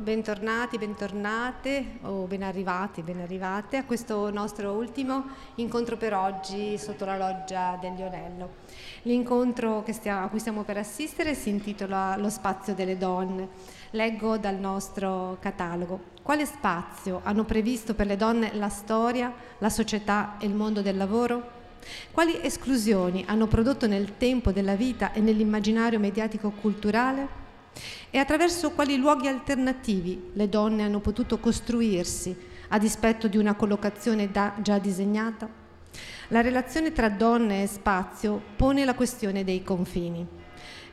[0.00, 5.24] bentornati, bentornate o ben arrivati, ben arrivate a questo nostro ultimo
[5.56, 8.48] incontro per oggi sotto la loggia del Lionello.
[9.02, 13.48] L'incontro a cui stiamo per assistere si intitola Lo spazio delle donne.
[13.90, 16.00] Leggo dal nostro catalogo.
[16.22, 20.96] Quale spazio hanno previsto per le donne la storia, la società e il mondo del
[20.96, 21.58] lavoro?
[22.10, 27.48] Quali esclusioni hanno prodotto nel tempo della vita e nell'immaginario mediatico-culturale?
[28.10, 32.36] E attraverso quali luoghi alternativi le donne hanno potuto costruirsi
[32.68, 35.48] a dispetto di una collocazione già disegnata?
[36.28, 40.26] La relazione tra donne e spazio pone la questione dei confini.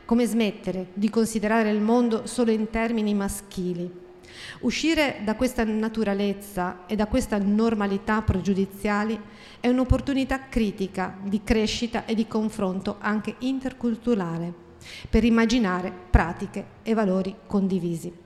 [0.05, 4.05] Come smettere di considerare il mondo solo in termini maschili?
[4.61, 9.19] Uscire da questa naturalezza e da questa normalità pregiudiziali
[9.59, 14.66] è un'opportunità critica di crescita e di confronto anche interculturale
[15.09, 18.25] per immaginare pratiche e valori condivisi.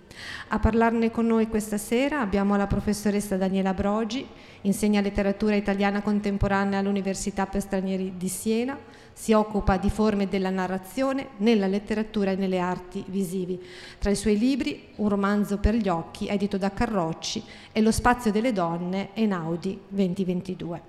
[0.49, 4.25] A parlarne con noi questa sera abbiamo la professoressa Daniela Brogi,
[4.61, 8.77] insegna letteratura italiana contemporanea all'Università per stranieri di Siena,
[9.13, 13.61] si occupa di forme della narrazione nella letteratura e nelle arti visivi.
[13.99, 18.31] Tra i suoi libri Un romanzo per gli occhi, edito da Carrocci, e Lo spazio
[18.31, 20.81] delle donne, Enaudi 2022.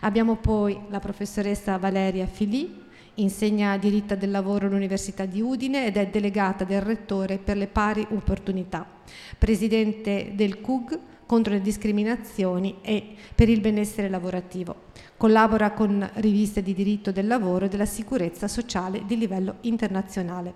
[0.00, 2.88] Abbiamo poi la professoressa Valeria Filì,
[3.20, 8.06] insegna diritto del lavoro all'Università di Udine ed è delegata del Rettore per le pari
[8.10, 8.86] opportunità,
[9.38, 14.88] presidente del CUG contro le discriminazioni e per il benessere lavorativo.
[15.16, 20.52] Collabora con riviste di diritto del lavoro e della sicurezza sociale di livello internazionale.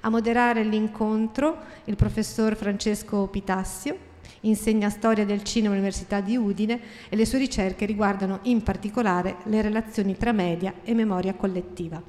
[0.00, 4.07] A moderare l'incontro il professor Francesco Pitassio,
[4.48, 9.62] insegna storia del cinema all'Università di Udine e le sue ricerche riguardano in particolare le
[9.62, 12.02] relazioni tra media e memoria collettiva.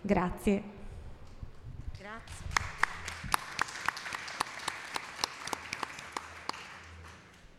[0.00, 0.80] Grazie.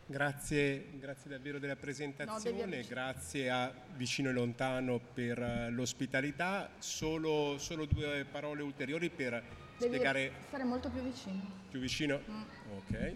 [0.06, 6.70] Grazie, grazie, davvero della presentazione, no, grazie a Vicino e Lontano per uh, l'ospitalità.
[6.78, 9.42] Solo, solo, due parole ulteriori per
[9.78, 10.32] devi spiegare...
[10.46, 11.40] stare molto più vicino.
[11.70, 12.20] Più vicino?
[12.30, 12.42] Mm.
[12.76, 13.14] Ok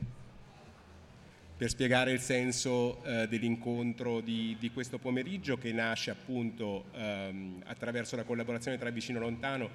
[1.59, 8.15] per spiegare il senso eh, dell'incontro di, di, questo pomeriggio che nasce appunto ehm, attraverso
[8.15, 9.69] la collaborazione tra Vicino Lontano,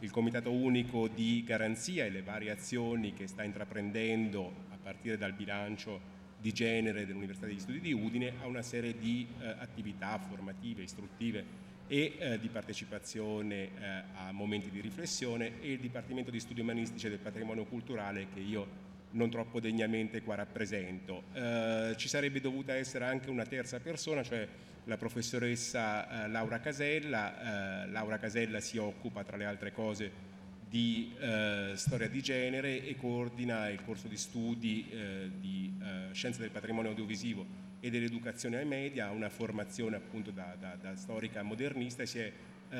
[0.00, 5.32] il Comitato Unico di Garanzia e le varie azioni che sta intraprendendo a partire dal
[5.32, 10.82] bilancio di genere dell'Università degli Studi di Udine a una serie di eh, attività formative,
[10.82, 16.60] istruttive e eh, di partecipazione eh, a momenti di riflessione e il Dipartimento di Studi
[16.60, 21.24] Umanistici e del Patrimonio Culturale che io non troppo degnamente qua rappresento.
[21.32, 24.46] Eh, ci sarebbe dovuta essere anche una terza persona, cioè
[24.84, 27.84] la professoressa eh, Laura Casella.
[27.84, 30.28] Eh, Laura Casella si occupa tra le altre cose
[30.68, 36.40] di eh, storia di genere e coordina il corso di studi eh, di eh, scienze
[36.40, 37.44] del patrimonio audiovisivo
[37.80, 42.18] e dell'educazione ai media, ha una formazione appunto da, da, da storica modernista e si
[42.18, 42.32] è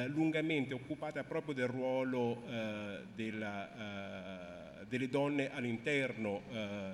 [0.06, 2.44] lungamente occupata proprio del ruolo
[3.16, 4.59] della
[4.90, 6.92] delle donne all'interno eh,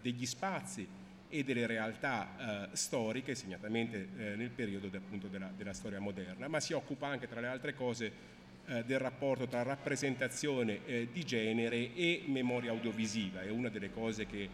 [0.00, 0.88] degli spazi
[1.28, 6.58] e delle realtà eh, storiche, segnatamente eh, nel periodo appunto, della, della, storia moderna, ma
[6.58, 8.36] si occupa anche tra le altre cose
[8.84, 10.80] del rapporto tra rappresentazione
[11.10, 13.40] di genere e memoria audiovisiva.
[13.40, 14.46] È una delle cose che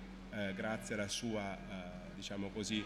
[0.55, 1.59] grazie alla sua
[2.15, 2.85] diciamo così,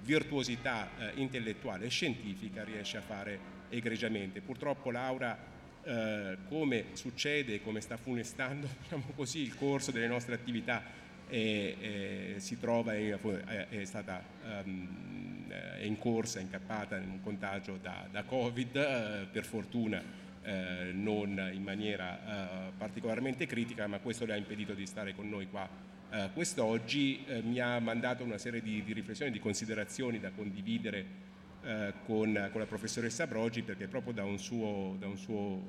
[0.00, 3.38] virtuosità intellettuale e scientifica riesce a fare
[3.68, 4.40] egregiamente.
[4.40, 5.53] Purtroppo Laura
[5.84, 10.82] eh, come succede, come sta funestando diciamo così, il corso delle nostre attività
[11.28, 14.22] e, e si trova, in, è, è, stata
[14.64, 20.02] um, è in corsa, incappata in un contagio da, da Covid, eh, per fortuna
[20.42, 25.28] eh, non in maniera eh, particolarmente critica, ma questo le ha impedito di stare con
[25.28, 30.20] noi qua eh, quest'oggi, eh, mi ha mandato una serie di, di riflessioni, di considerazioni
[30.20, 31.32] da condividere
[31.64, 35.62] eh, con, con, la professoressa Brogi perché proprio da un suo, da un suo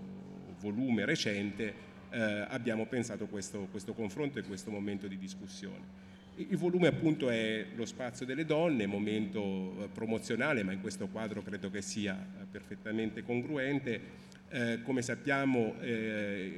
[0.59, 1.74] volume recente
[2.09, 6.13] eh, abbiamo pensato questo, questo confronto e questo momento di discussione.
[6.38, 11.42] Il volume appunto è lo spazio delle donne, momento eh, promozionale, ma in questo quadro
[11.42, 14.24] credo che sia eh, perfettamente congruente.
[14.50, 16.51] Eh, come sappiamo eh,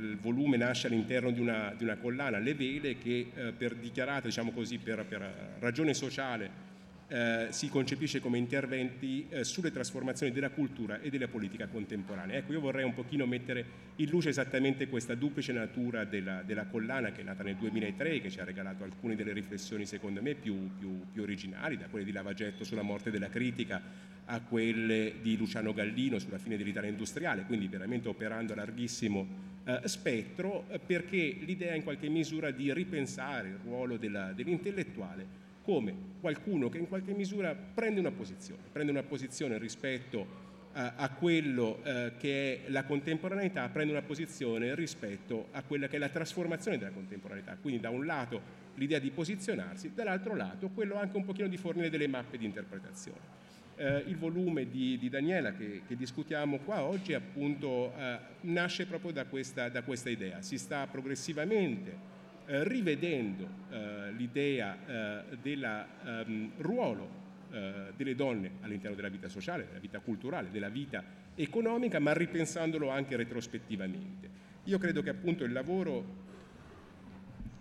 [0.00, 1.42] il volume nasce all'interno di,
[1.76, 6.69] di una, collana, Le Vele, che eh, per dichiarata, diciamo così, per, per ragione sociale
[7.10, 12.36] eh, si concepisce come interventi eh, sulle trasformazioni della cultura e della politica contemporanea.
[12.36, 13.64] Ecco, io vorrei un pochino mettere
[13.96, 18.30] in luce esattamente questa duplice natura della, della collana che è nata nel 2003 che
[18.30, 22.12] ci ha regalato alcune delle riflessioni secondo me più, più, più originali, da quelle di
[22.12, 23.82] Lavagetto sulla morte della critica
[24.26, 29.26] a quelle di Luciano Gallino sulla fine dell'Italia industriale, quindi veramente operando a larghissimo
[29.64, 35.94] eh, spettro eh, perché l'idea in qualche misura di ripensare il ruolo della, dell'intellettuale come
[36.20, 41.82] qualcuno che in qualche misura prende una posizione, prende una posizione rispetto a, a quello
[41.82, 46.78] eh, che è la contemporaneità, prende una posizione rispetto a quella che è la trasformazione
[46.78, 47.56] della contemporaneità.
[47.60, 51.90] Quindi da un lato l'idea di posizionarsi, dall'altro lato quello anche un pochino di fornire
[51.90, 53.38] delle mappe di interpretazione.
[53.76, 59.10] Eh, il volume di, di Daniela che, che, discutiamo qua oggi appunto eh, nasce proprio
[59.10, 62.09] da questa, da questa, idea, si sta progressivamente
[62.50, 67.08] eh, rivedendo eh, l'idea eh, del ehm, ruolo
[67.52, 71.04] eh, delle donne all'interno della vita sociale, della vita culturale, della vita
[71.36, 74.28] economica, ma ripensandolo anche retrospettivamente.
[74.64, 76.04] Io credo che appunto il lavoro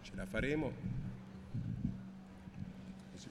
[0.01, 0.97] ce la faremo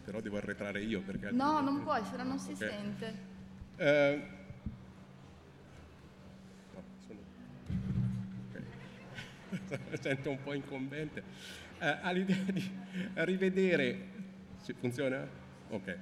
[0.04, 1.32] però devo arretrare io perché...
[1.32, 2.70] No, non puoi, se no non si okay.
[2.70, 4.36] sente.
[10.00, 11.22] sento un po' incombente.
[11.78, 12.70] Uh, ha l'idea di
[13.14, 14.16] rivedere...
[14.60, 15.26] Si funziona?
[15.70, 15.98] Ok.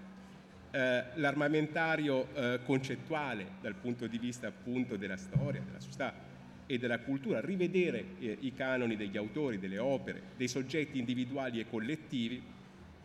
[0.73, 0.77] Uh,
[1.15, 2.29] l'armamentario
[2.65, 6.35] concettuale dal punto di vista appunto della storia, della società
[6.67, 11.69] e della cultura, rivedere eh, i canoni degli autori, delle opere, dei soggetti individuali e
[11.69, 12.43] collettivi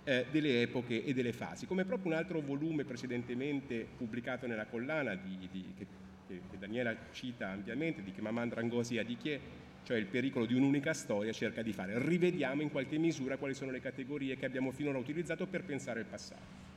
[0.03, 5.13] eh, delle epoche e delle fasi, come proprio un altro volume precedentemente pubblicato nella collana
[5.13, 5.85] di, di, che,
[6.27, 9.39] che, Daniela cita ampiamente, di Chimaman Drangosi Adichie,
[9.83, 11.93] cioè il pericolo di un'unica storia, cerca di fare.
[11.97, 16.05] Rivediamo in qualche misura quali sono le categorie che abbiamo finora utilizzato per pensare al
[16.05, 16.69] passato.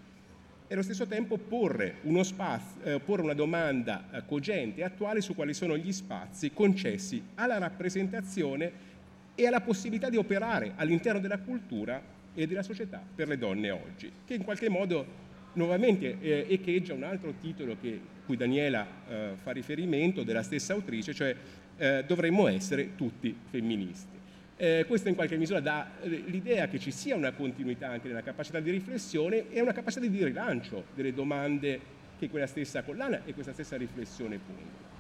[0.67, 5.35] E allo stesso tempo porre, spazio, eh, porre una domanda eh, cogente e attuale su
[5.35, 8.93] quali sono gli spazi concessi alla rappresentazione
[9.35, 12.01] e alla possibilità di operare all'interno della cultura
[12.35, 15.23] e della società per le donne oggi, che in qualche modo
[15.55, 21.13] nuovamente eh, echeggia un altro titolo che, cui Daniela eh, fa riferimento, della stessa autrice,
[21.13, 21.37] cioè
[21.77, 24.13] eh, dovremmo essere tutti femministi.
[24.57, 28.23] Eh, questo in qualche misura dà eh, l'idea che ci sia una continuità anche nella
[28.23, 31.81] capacità di riflessione e una capacità di rilancio delle domande
[32.19, 34.93] che quella stessa collana e questa stessa riflessione pongono.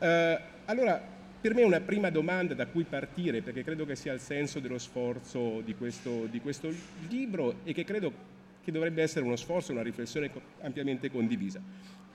[0.00, 1.00] Eh, allora,
[1.40, 4.78] per me una prima domanda da cui partire, perché credo che sia il senso dello
[4.78, 6.70] sforzo di questo, di questo
[7.08, 8.12] libro e che credo
[8.62, 10.30] che dovrebbe essere uno sforzo, una riflessione
[10.60, 11.60] ampiamente condivisa.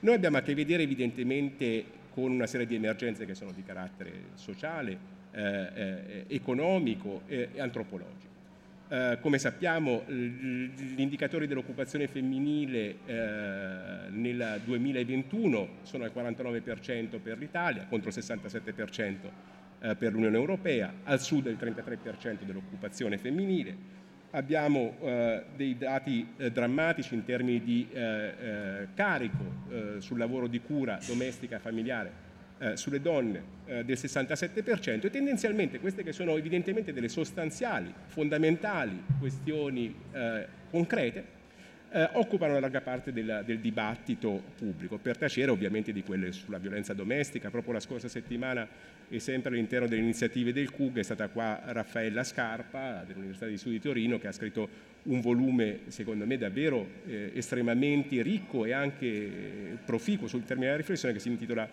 [0.00, 1.84] Noi abbiamo a che vedere evidentemente
[2.16, 4.98] con una serie di emergenze che sono di carattere sociale,
[5.32, 8.32] eh, eh, economico e antropologico.
[8.88, 17.84] Eh, come sappiamo gli indicatori dell'occupazione femminile eh, nel 2021 sono al 49% per l'Italia
[17.86, 19.16] contro il 67%
[19.80, 23.76] eh, per l'Unione Europea, al sud il 33% dell'occupazione femminile.
[24.30, 27.88] Abbiamo eh, dei dati eh, drammatici in termini di
[28.94, 29.64] carico
[29.98, 32.24] sul lavoro di cura domestica e familiare
[32.58, 39.02] eh, sulle donne eh, del 67% e tendenzialmente queste che sono evidentemente delle sostanziali, fondamentali
[39.18, 41.34] questioni eh, concrete,
[41.90, 46.58] eh, occupano la larga parte del, del, dibattito pubblico, per tacere ovviamente di quelle sulla
[46.58, 47.50] violenza domestica.
[47.50, 48.66] Proprio la scorsa settimana
[49.08, 53.76] e sempre all'interno delle iniziative del CUG è stata qua Raffaella Scarpa dell'Università di Studi
[53.76, 54.68] di Torino che ha scritto
[55.04, 61.14] un volume secondo me davvero eh, estremamente ricco e anche proficuo sul termine della riflessione
[61.14, 61.68] che si intitola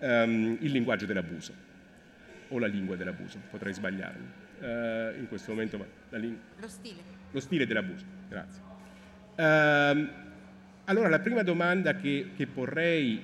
[0.00, 1.52] um, il linguaggio dell'abuso
[2.48, 4.26] o la lingua dell'abuso, potrei sbagliarmi
[4.60, 7.02] uh, in questo momento, ma ling- lo stile.
[7.30, 8.65] Lo stile dell'abuso, grazie.
[9.36, 10.08] Uh,
[10.84, 13.20] allora la prima domanda che, che porrei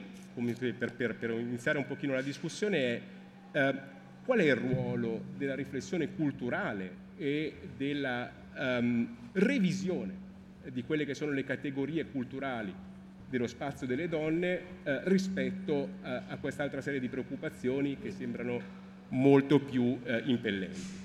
[0.79, 3.01] per, per, per, iniziare un pochino la discussione è
[3.59, 3.79] uh,
[4.25, 10.31] qual è il ruolo della riflessione culturale e della um, revisione
[10.71, 12.75] di quelle che sono le categorie culturali
[13.29, 18.61] dello spazio delle donne eh, rispetto eh, a quest'altra serie di preoccupazioni che sembrano
[19.09, 21.02] molto più eh, impellenti.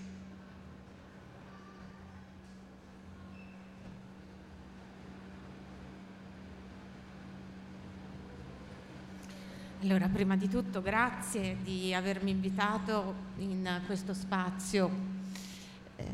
[9.90, 14.92] Allora, prima di tutto grazie di avermi invitato in questo spazio
[15.96, 16.06] eh,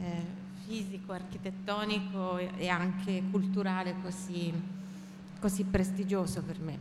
[0.68, 4.54] fisico, architettonico e anche culturale così
[5.40, 6.80] così prestigioso per me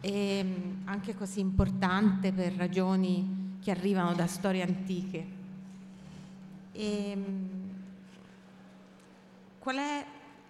[0.00, 5.26] e mm, anche così importante per ragioni che arrivano da storie antiche.
[6.70, 7.70] E, mm,
[9.58, 10.06] qual è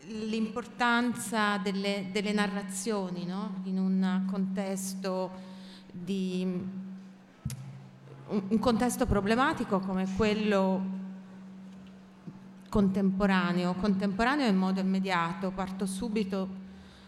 [0.08, 3.62] l'importanza delle, delle narrazioni no?
[3.64, 5.53] in un contesto,
[5.94, 6.42] di,
[8.26, 11.02] un contesto problematico come quello
[12.68, 16.62] contemporaneo, contemporaneo in modo immediato, parto subito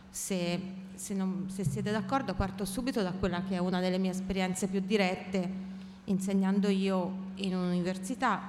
[0.08, 0.60] se,
[0.94, 4.68] se, non, se siete d'accordo parto subito da quella che è una delle mie esperienze
[4.68, 5.74] più dirette
[6.04, 8.40] insegnando io in un'università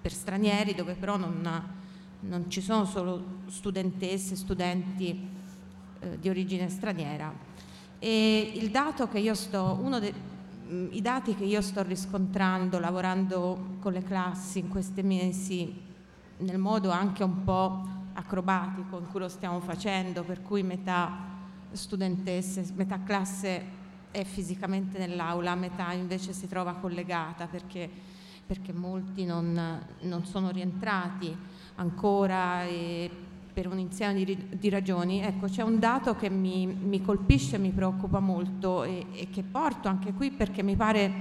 [0.00, 1.40] per stranieri dove però non,
[2.20, 5.28] non ci sono solo studentesse, studenti
[6.00, 7.47] eh, di origine straniera.
[9.34, 10.14] Sto, dei
[10.70, 15.82] mm, i dati che io sto riscontrando lavorando con le classi in questi mesi,
[16.38, 21.26] nel modo anche un po' acrobatico in cui lo stiamo facendo, per cui metà
[21.72, 23.76] studentesse, metà classe
[24.10, 27.88] è fisicamente nell'aula, metà invece si trova collegata perché,
[28.46, 31.36] perché molti non, non, sono rientrati
[31.76, 32.64] ancora
[33.58, 35.20] per un insieme di, di, ragioni.
[35.20, 39.88] Ecco, c'è un dato che mi, mi colpisce mi preoccupa molto e, e che porto
[39.88, 41.12] anche qui perché mi pare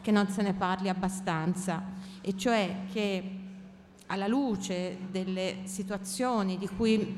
[0.00, 1.82] che non se ne parli abbastanza,
[2.20, 3.30] e cioè che
[4.06, 7.16] alla luce delle situazioni di cui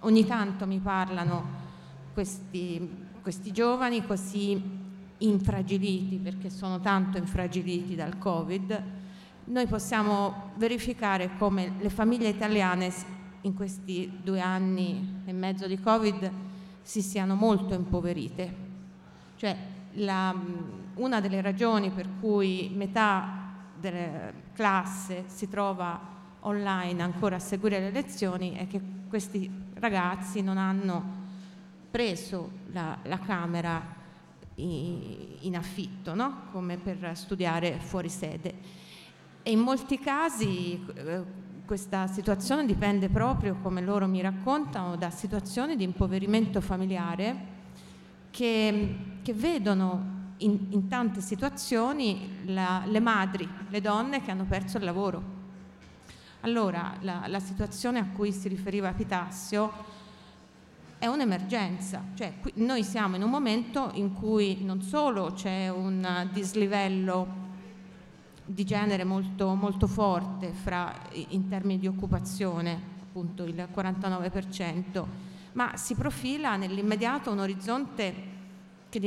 [0.00, 1.58] ogni tanto mi parlano
[2.12, 4.60] questi questi giovani così
[5.18, 8.82] infragiliti, perché sono tanto infragiliti dal Covid,
[9.44, 16.30] noi possiamo verificare come le famiglie italiane in questi due anni e mezzo di Covid
[16.82, 18.68] si siano molto impoverite.
[19.36, 19.56] Cioè,
[19.94, 20.34] la,
[20.94, 23.38] una delle ragioni per cui metà
[23.78, 25.98] della classe si trova
[26.40, 31.18] online ancora a seguire le lezioni è che questi ragazzi non hanno
[31.90, 33.98] preso la, la camera
[34.56, 36.42] in affitto, no?
[36.52, 38.54] come per studiare fuori sede.
[39.42, 41.22] E in molti casi eh,
[41.70, 47.36] questa situazione dipende proprio, come loro mi raccontano, da situazioni di impoverimento familiare
[48.32, 54.78] che, che vedono in, in, tante situazioni la, le madri, le donne che hanno perso
[54.78, 55.22] il lavoro.
[56.40, 59.72] Allora, la, la situazione a cui si riferiva Pitassio
[60.98, 67.49] è un'emergenza, cioè noi siamo in un momento in cui non solo c'è un dislivello
[68.52, 75.04] di genere molto, molto forte fra, in termini di occupazione, appunto il 49%,
[75.52, 78.38] ma si profila nell'immediato un orizzonte
[78.88, 78.98] che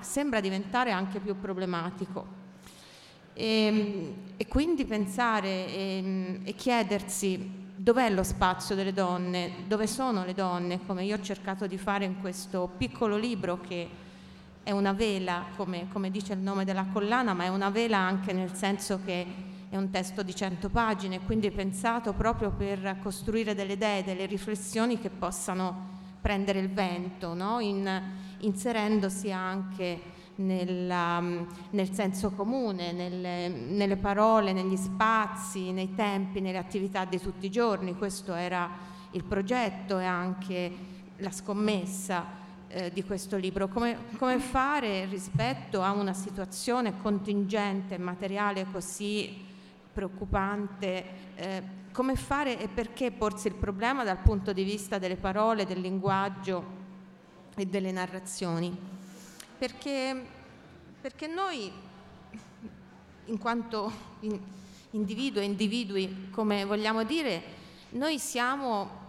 [0.00, 2.36] sembra diventare anche più problematico.
[3.34, 9.88] E, ehm, e quindi pensare e, ehm, e chiedersi dov'è lo spazio delle donne, dove
[9.88, 13.88] sono le donne, come io ho cercato di fare in questo piccolo libro che
[14.68, 18.34] è una vela, come, come dice il nome della collana, ma è una vela anche
[18.34, 19.26] nel senso che
[19.70, 25.00] è un testo di 100 pagine, quindi pensato proprio per costruire delle idee, delle riflessioni
[25.00, 27.60] che possano prendere il vento, no?
[27.60, 28.02] In,
[28.40, 30.02] inserendosi anche
[30.34, 37.46] nella, nel senso comune, nelle, nelle, parole, negli spazi, nei tempi, nelle attività di tutti
[37.46, 37.96] i giorni.
[37.96, 38.68] Questo era
[39.12, 40.72] il progetto e anche
[41.16, 43.68] la scommessa eh, di questo libro.
[43.68, 49.44] Come, come, fare rispetto a una situazione contingente, materiale così
[49.92, 55.66] preoccupante, eh, come fare e perché porsi il problema dal punto di vista delle parole,
[55.66, 56.76] del linguaggio
[57.56, 58.96] e delle narrazioni?
[59.58, 60.24] perché,
[61.00, 61.70] perché noi,
[63.24, 64.38] in quanto in,
[64.92, 67.42] individui e individui, come vogliamo dire,
[67.90, 69.06] noi siamo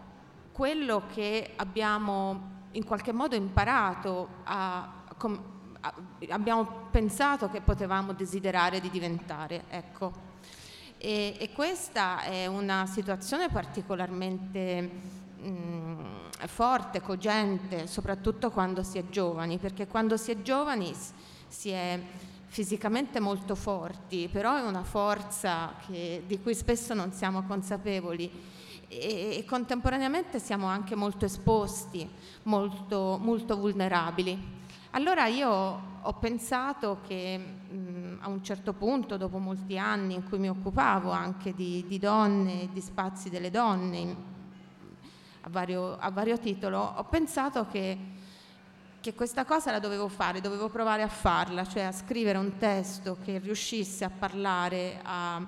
[0.51, 5.41] quello che abbiamo in qualche modo imparato a, com,
[5.81, 5.93] a,
[6.29, 9.63] abbiamo pensato che potevamo desiderare di diventare.
[9.69, 10.27] Ecco.
[10.97, 14.81] E, e questa è una situazione particolarmente
[15.39, 16.05] mh, mm,
[16.47, 20.93] forte, cogente, soprattutto quando si è giovani, perché quando si è giovani
[21.47, 21.99] si è
[22.49, 28.29] fisicamente molto forti, però è una forza che, di cui spesso non siamo consapevoli
[28.89, 32.09] e, e, contemporaneamente siamo anche molto esposti,
[32.43, 34.57] molto, molto vulnerabili.
[34.91, 35.49] Allora io
[36.01, 41.11] ho pensato che mh, a un certo punto, dopo molti anni in cui mi occupavo
[41.11, 44.15] anche di, di donne e di spazi delle donne,
[45.41, 47.97] a vario, a vario titolo, ho pensato che,
[48.99, 53.17] che questa cosa la dovevo fare, dovevo provare a farla, cioè a scrivere un testo
[53.23, 55.45] che riuscisse a parlare a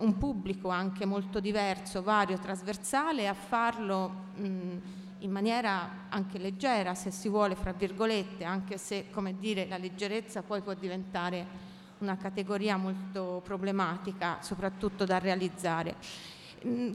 [0.00, 4.76] un pubblico anche molto diverso, vario, trasversale a farlo mh,
[5.18, 10.42] in maniera anche leggera, se si vuole, fra virgolette, anche se, come dire, la leggerezza
[10.42, 15.96] poi può diventare una categoria molto problematica, soprattutto da realizzare.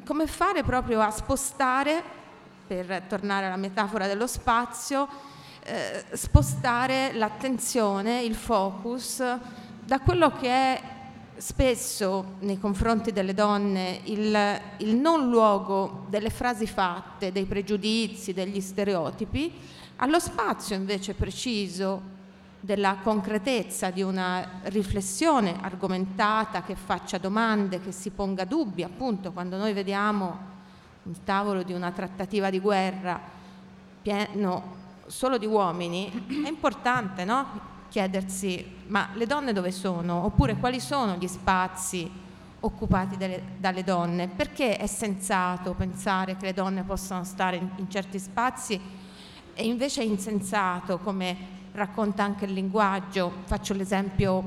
[0.04, 2.04] come fare proprio a spostare
[2.68, 5.08] per tornare alla metafora dello spazio,
[5.64, 9.24] eh, spostare l'attenzione, il focus
[9.84, 10.95] da quello che è
[11.38, 18.62] spesso nei confronti delle donne il, il non luogo delle frasi fatte, dei pregiudizi, degli
[18.62, 19.54] stereotipi,
[19.98, 22.14] allo spazio invece preciso
[22.60, 29.58] della concretezza di una riflessione argomentata che faccia domande, che si ponga dubbi, appunto quando
[29.58, 30.54] noi vediamo
[31.04, 33.20] il tavolo di una trattativa di guerra
[34.02, 37.74] pieno solo di uomini, è importante no?
[37.96, 40.26] Chiedersi ma le donne dove sono?
[40.26, 42.12] Oppure quali sono gli spazi
[42.60, 44.28] occupati delle, dalle donne?
[44.28, 48.78] Perché è sensato pensare che le donne possano stare in, in certi spazi
[49.54, 51.38] e invece è insensato, come
[51.72, 53.32] racconta anche il linguaggio.
[53.46, 54.44] Faccio l'esempio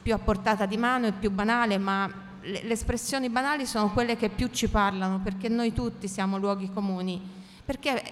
[0.00, 2.10] più a portata di mano e più banale, ma
[2.40, 6.72] le, le espressioni banali sono quelle che più ci parlano, perché noi tutti siamo luoghi
[6.72, 7.20] comuni.
[7.62, 8.02] Perché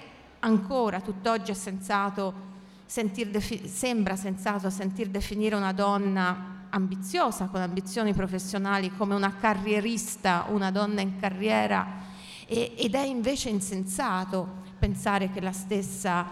[0.41, 2.53] ancora tutt'oggi è sensato
[2.87, 11.00] sembra sensato sentir definire una donna ambiziosa, con ambizioni professionali, come una carrierista, una donna
[11.00, 12.03] in carriera,
[12.47, 16.26] e, ed è invece insensato pensare che la stessa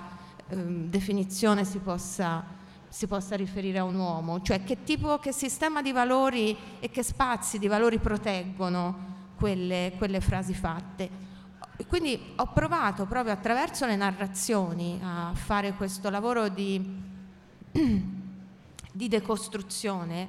[0.49, 2.45] eh, definizione si possa,
[2.89, 7.03] si possa, riferire a un uomo, cioè che tipo, che sistema di valori e che
[7.03, 11.31] spazi di valori proteggono quelle, quelle frasi fatte.
[11.87, 16.81] Quindi ho provato proprio attraverso le narrazioni a fare questo lavoro di,
[18.93, 20.29] di decostruzione,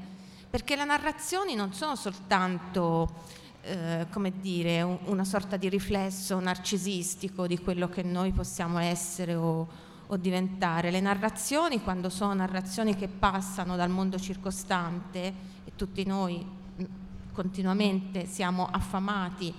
[0.50, 7.48] perché le narrazioni non sono soltanto eh, come dire, un, una sorta di riflesso narcisistico
[7.48, 9.67] di quello che noi possiamo essere o,
[10.05, 10.91] o, diventare.
[10.91, 15.33] Le narrazioni, quando sono narrazioni che passano dal mondo circostante,
[15.63, 16.83] e tutti noi mm,
[17.31, 19.53] continuamente siamo affamati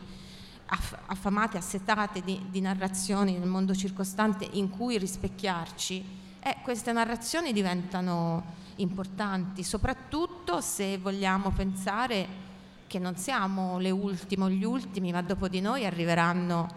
[0.67, 6.05] affamate, assetate di, di, narrazioni nel mondo circostante in cui rispecchiarci,
[6.41, 12.43] eh, queste narrazioni diventano importanti, soprattutto se vogliamo pensare
[12.87, 16.69] che non siamo le ultime o gli ultimi, ma dopo di noi arriveranno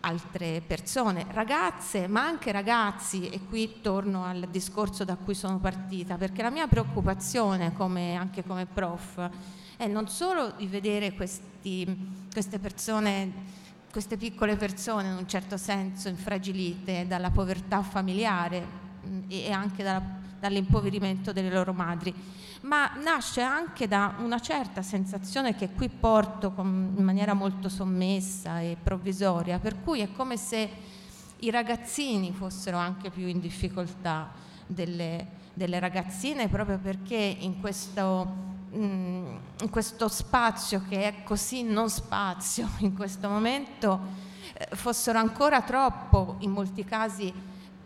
[0.00, 6.16] altre persone, ragazze, ma anche ragazzi, e qui torno al discorso da cui sono partita,
[6.16, 9.28] perché la mia preoccupazione, come, anche come prof,
[9.76, 13.32] è non solo di vedere questi, queste persone,
[13.90, 18.66] queste piccole persone in un certo senso infragilite dalla povertà familiare
[19.06, 22.12] mm, e anche dalla, dall'impoverimento delle loro madri,
[22.62, 28.60] ma nasce anche da una certa sensazione che qui porto con, in maniera molto sommessa
[28.60, 30.68] e provvisoria, per cui è come se
[31.40, 34.30] i ragazzini fossero anche più in difficoltà
[34.66, 42.68] delle, delle ragazzine proprio perché in questo in questo spazio che è così non spazio
[42.78, 43.98] in questo momento
[44.52, 47.32] eh, fossero ancora troppo in molti casi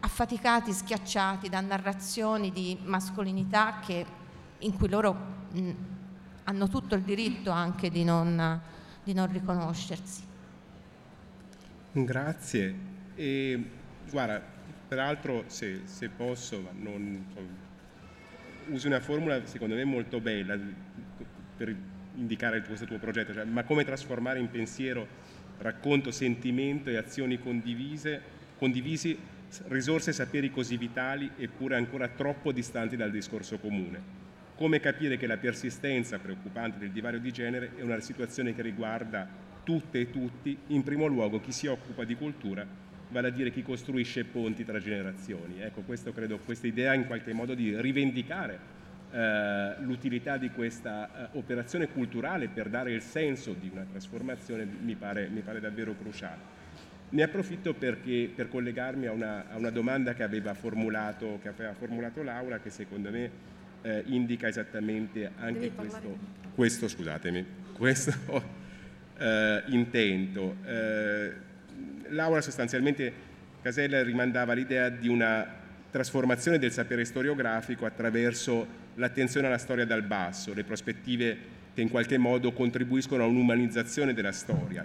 [0.05, 4.05] affaticati, schiacciati da narrazioni di mascolinità che,
[4.59, 5.17] in cui loro
[5.51, 5.71] mh,
[6.45, 8.61] hanno tutto il diritto anche di non,
[9.03, 10.23] di non riconoscersi.
[11.93, 12.75] Grazie.
[13.15, 13.71] E,
[14.11, 14.43] guarda,
[14.87, 17.25] peraltro se, se posso, non,
[18.67, 20.59] usi una formula secondo me molto bella
[21.57, 21.75] per
[22.17, 25.07] indicare questo tuo progetto, cioè, ma come trasformare in pensiero,
[25.59, 28.21] racconto, sentimento e azioni condivise,
[28.59, 29.33] condivisi
[29.67, 34.23] risorse e saperi così vitali eppure ancora troppo distanti dal discorso comune.
[34.57, 39.29] Come capire che la persistenza preoccupante del divario di genere è una situazione che riguarda
[39.65, 42.67] tutte e tutti, in primo luogo chi si occupa di cultura,
[43.09, 45.61] vale a dire chi costruisce ponti tra generazioni.
[45.61, 51.39] Ecco, questo credo, questa idea in qualche modo di rivendicare eh, l'utilità di questa eh,
[51.39, 56.54] operazione culturale per dare il senso di una trasformazione mi pare, mi pare davvero cruciale.
[57.15, 61.73] Ne approfitto perché, per collegarmi a una, a una domanda che aveva, formulato, che aveva
[61.73, 63.31] formulato Laura, che secondo me
[63.83, 66.19] eh, indica esattamente anche questo,
[66.57, 67.47] questo, scusatemi,
[67.77, 68.13] questo
[69.17, 70.57] eh, intento.
[70.65, 71.33] Eh,
[72.09, 73.13] Laura sostanzialmente,
[73.63, 75.47] Casella rimandava l'idea di una
[75.93, 81.39] trasformazione del sapere storiografico attraverso l'attenzione alla storia dal basso, le prospettive
[81.75, 84.85] che in qualche modo contribuiscono a un'umanizzazione della storia,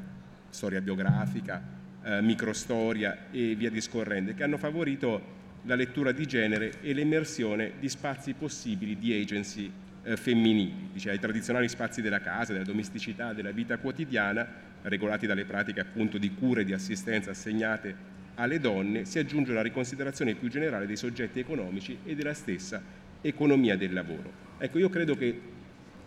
[0.49, 1.78] storia biografica,
[2.09, 7.87] eh, microstoria e via discorrendo, che hanno favorito la lettura di genere e l'emersione di
[7.87, 9.71] spazi possibili di agency
[10.03, 15.45] eh, femminili, cioè ai tradizionali spazi della casa, della domesticità, della vita quotidiana, regolati dalle
[15.45, 20.47] pratiche appunto di cura e di assistenza assegnate alle donne, si aggiunge una riconsiderazione più
[20.47, 22.81] generale dei soggetti economici e della stessa
[23.21, 24.31] economia del lavoro.
[24.57, 25.39] Ecco, io credo che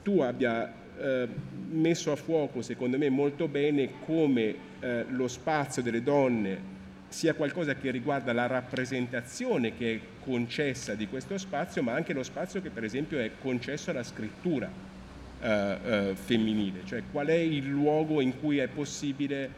[0.02, 1.28] tu abbia eh,
[1.70, 6.70] messo a fuoco, secondo me, molto bene come eh, lo spazio delle donne
[7.08, 12.22] sia qualcosa che riguarda la rappresentazione che è concessa di questo spazio, ma anche lo
[12.22, 14.70] spazio che per esempio è concesso alla scrittura
[15.40, 19.50] eh, eh femminile, cioè qual è il luogo in cui è possibile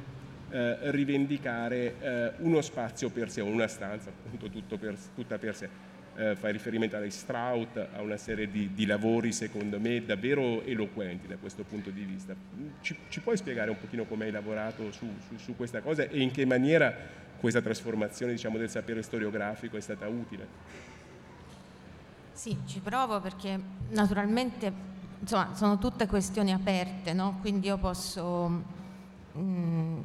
[0.50, 5.68] eh, rivendicare uno spazio per sé, una stanza appunto per, tutta per sé
[6.16, 11.26] eh, fai riferimento alle Strout, a una serie di, di, lavori secondo me davvero eloquenti
[11.26, 12.34] da questo punto di vista.
[12.80, 16.20] Ci, ci puoi spiegare un pochino come hai lavorato su, su, su, questa cosa e
[16.20, 16.94] in che maniera
[17.38, 20.46] questa trasformazione diciamo, del sapere storiografico è stata utile?
[22.32, 23.58] Sì, ci provo perché
[23.90, 24.72] naturalmente
[25.20, 27.38] insomma, sono tutte questioni aperte, no?
[27.40, 28.62] quindi io posso...
[29.36, 30.00] Mm,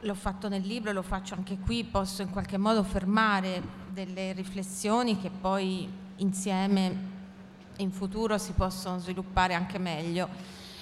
[0.00, 5.18] l'ho fatto nel libro, lo faccio anche qui, posso in qualche modo fermare delle riflessioni
[5.18, 7.16] che poi insieme
[7.78, 10.28] in futuro si possono sviluppare anche meglio.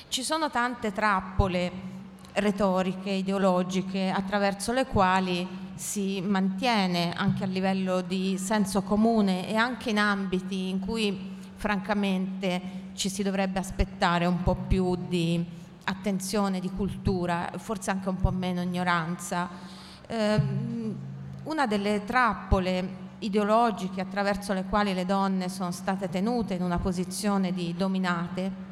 [0.09, 1.95] Ci sono tante trappole
[2.35, 9.91] retoriche, ideologiche, attraverso le quali si mantiene anche a livello di senso comune e anche
[9.91, 15.45] in ambiti in cui francamente ci si dovrebbe aspettare un po' più di
[15.89, 19.49] attenzione, di cultura, forse anche un po' meno ignoranza.
[20.07, 20.43] Eh,
[21.45, 27.53] una delle trappole ideologiche attraverso le quali le donne sono state tenute in una posizione
[27.53, 28.65] di dominate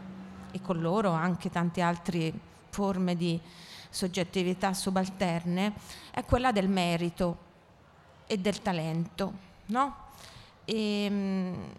[0.50, 2.32] e con loro anche tante altre
[2.68, 3.40] forme di
[3.88, 5.72] soggettività subalterne
[6.10, 7.38] è quella del merito
[8.26, 9.32] e del talento.
[9.66, 9.96] No?
[10.64, 11.72] E, ehm,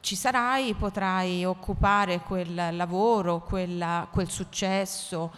[0.00, 5.32] ci sarai, potrai occupare quel lavoro, quella, quel successo,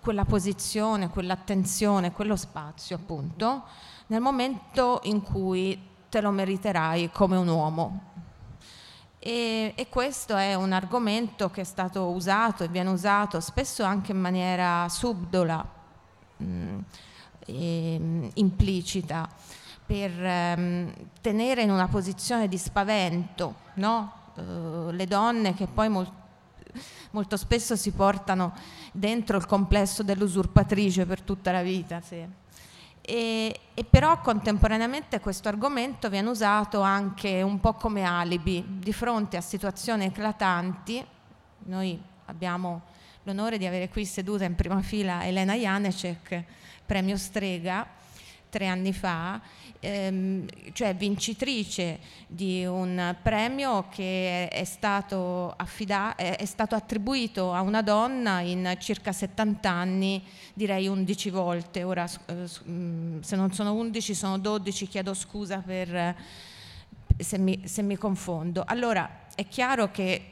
[0.00, 3.64] quella posizione, quell'attenzione, quello spazio appunto,
[4.08, 8.12] nel momento in cui te lo meriterai come un uomo.
[9.18, 14.12] E, e, questo è un argomento che è stato usato e viene usato spesso anche
[14.12, 15.66] in maniera subdola,
[16.36, 16.78] mh, mm,
[17.46, 19.26] e, mm, implicita
[19.86, 24.12] per ehm, tenere in una posizione di spavento no?
[24.36, 26.10] eh, le donne che poi mol-
[27.10, 28.54] molto spesso si portano
[28.92, 32.00] dentro il complesso dell'usurpatrice per tutta la vita.
[32.00, 32.26] Sì.
[33.06, 39.36] E, e, però contemporaneamente questo argomento viene usato anche un po' come alibi di fronte
[39.36, 41.04] a situazioni eclatanti.
[41.66, 42.82] Noi abbiamo
[43.24, 46.44] l'onore di avere qui seduta in prima fila Elena Janecek,
[46.86, 47.86] premio Strega,
[48.54, 49.40] tre anni fa,
[49.80, 57.82] ehm, cioè vincitrice di un premio che è stato, affida- è stato attribuito a una
[57.82, 60.22] donna in circa 70 anni,
[60.54, 66.14] direi 11 volte, ora eh, mm, se non sono 11 sono 12, chiedo scusa per,
[67.18, 68.62] se, mi, se mi confondo.
[68.64, 70.28] Allora è chiaro che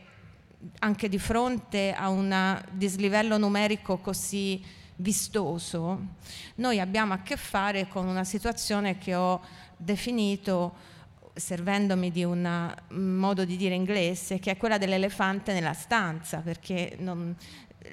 [0.79, 4.63] anche di fronte a un dislivello numerico così
[5.03, 6.01] vistoso,
[6.55, 9.41] noi abbiamo a che fare con una situazione che ho
[9.77, 10.91] definito
[11.35, 17.35] servendomi di un modo di dire inglese, che è quella dell'elefante nella stanza, perché non,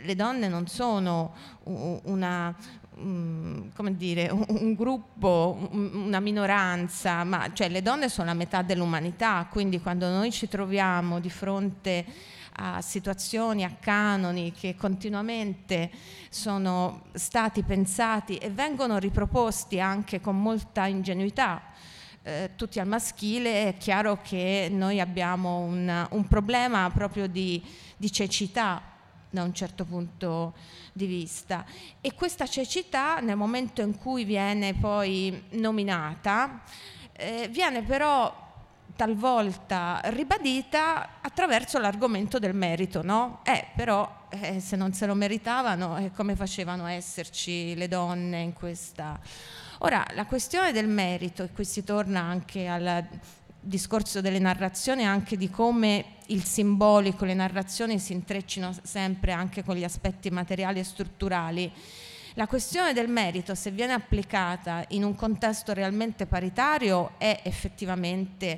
[0.04, 2.56] le donne non sono una,
[2.94, 9.82] come dire, un gruppo, una minoranza, ma cioè le donne sono la metà dell'umanità, quindi
[9.82, 12.06] quando noi ci troviamo di fronte
[12.62, 15.90] a situazioni, a canoni che continuamente
[16.30, 21.62] sono stati pensati e vengono riproposti anche con molta ingenuità
[22.24, 27.64] eh, tutti al maschile, è chiaro che noi abbiamo un, un problema proprio di,
[27.96, 28.82] di cecità
[29.30, 30.54] da un certo punto
[30.92, 31.66] di vista.
[32.02, 36.62] E questa cecità nel momento in cui viene poi nominata,
[37.14, 38.48] eh, viene però
[39.00, 43.40] talvolta ribadita attraverso l'argomento del merito, no?
[43.44, 48.52] Eh, però eh, se non se lo meritavano, eh, come facevano esserci le donne in
[48.52, 49.18] questa...
[49.78, 53.08] Ora, la questione del merito, e qui si torna anche al
[53.62, 59.78] discorso delle narrazioni, anche di come il simbolico, le narrazioni si intreccino sempre anche con
[59.78, 61.72] gli aspetti materiali e strutturali,
[62.40, 68.58] la questione del merito, se viene applicata in un contesto realmente paritario, è effettivamente,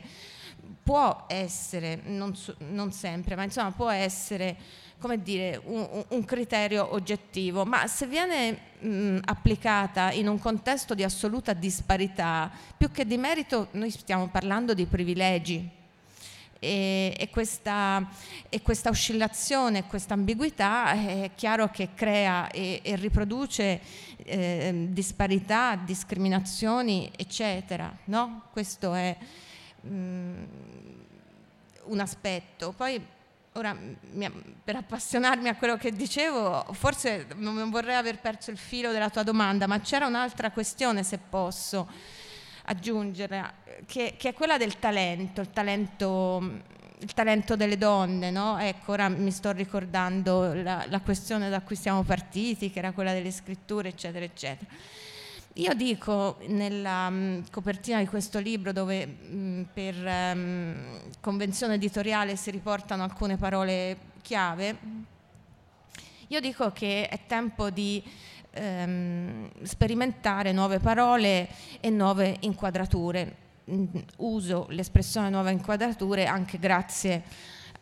[0.84, 2.32] può essere, non,
[2.70, 4.56] non sempre, ma insomma può essere
[5.00, 11.04] come dire, un, un, criterio oggettivo, ma se viene mh, applicata in un contesto di
[11.04, 15.81] assoluta disparità, più che di merito noi stiamo parlando di privilegi
[16.64, 18.08] e, e, questa,
[18.48, 23.82] e questa, oscillazione, questa ambiguità è chiaro che crea e, e riproduce
[24.18, 27.92] eh, disparità, discriminazioni, eccetera.
[28.06, 28.44] No?
[28.52, 29.18] Questo è
[29.82, 29.90] mh,
[31.86, 32.74] un aspetto.
[32.74, 33.04] Poi
[33.56, 33.78] Ora,
[34.64, 39.24] per appassionarmi a quello che dicevo, forse non vorrei aver perso il filo della tua
[39.24, 41.86] domanda, ma c'era un'altra questione, se posso
[42.72, 43.54] aggiungere,
[43.86, 46.60] che, che è quella del talento, il talento,
[46.98, 48.32] il talento delle donne.
[48.32, 48.58] No?
[48.58, 53.14] Ecco, ora mi sto ricordando la, la questione da cui siamo partiti, che era quella
[53.14, 54.70] delle scritture, eccetera, eccetera.
[55.56, 62.52] io dico nella um, copertina di questo libro dove um, per um, convenzione editoriale si
[62.52, 64.78] riportano alcune parole chiave,
[66.28, 68.02] io dico che è tempo di
[68.52, 71.48] ehm, sperimentare nuove parole
[71.80, 73.36] e nuove inquadrature.
[73.72, 73.86] Mm,
[74.18, 77.24] uso l'espressione nuove inquadrature anche grazie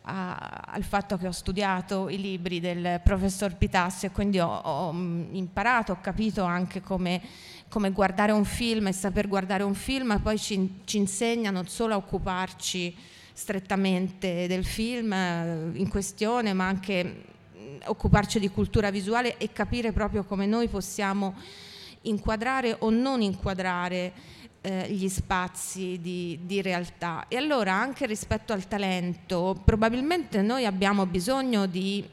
[0.02, 4.92] a, al fatto che ho studiato i libri del professor Pitassi e quindi ho, ho
[4.92, 7.20] mm, imparato, ho capito anche come,
[7.68, 11.94] come, guardare un film e saper guardare un film poi ci, ci insegna non solo
[11.94, 12.96] a occuparci
[13.32, 17.24] strettamente del film eh, in questione, ma anche
[17.84, 21.34] occuparci di cultura visuale e capire proprio come noi possiamo
[22.02, 24.12] inquadrare o non inquadrare
[24.62, 27.26] eh, gli spazi di, di, realtà.
[27.28, 32.04] E allora anche rispetto al talento, probabilmente noi abbiamo bisogno di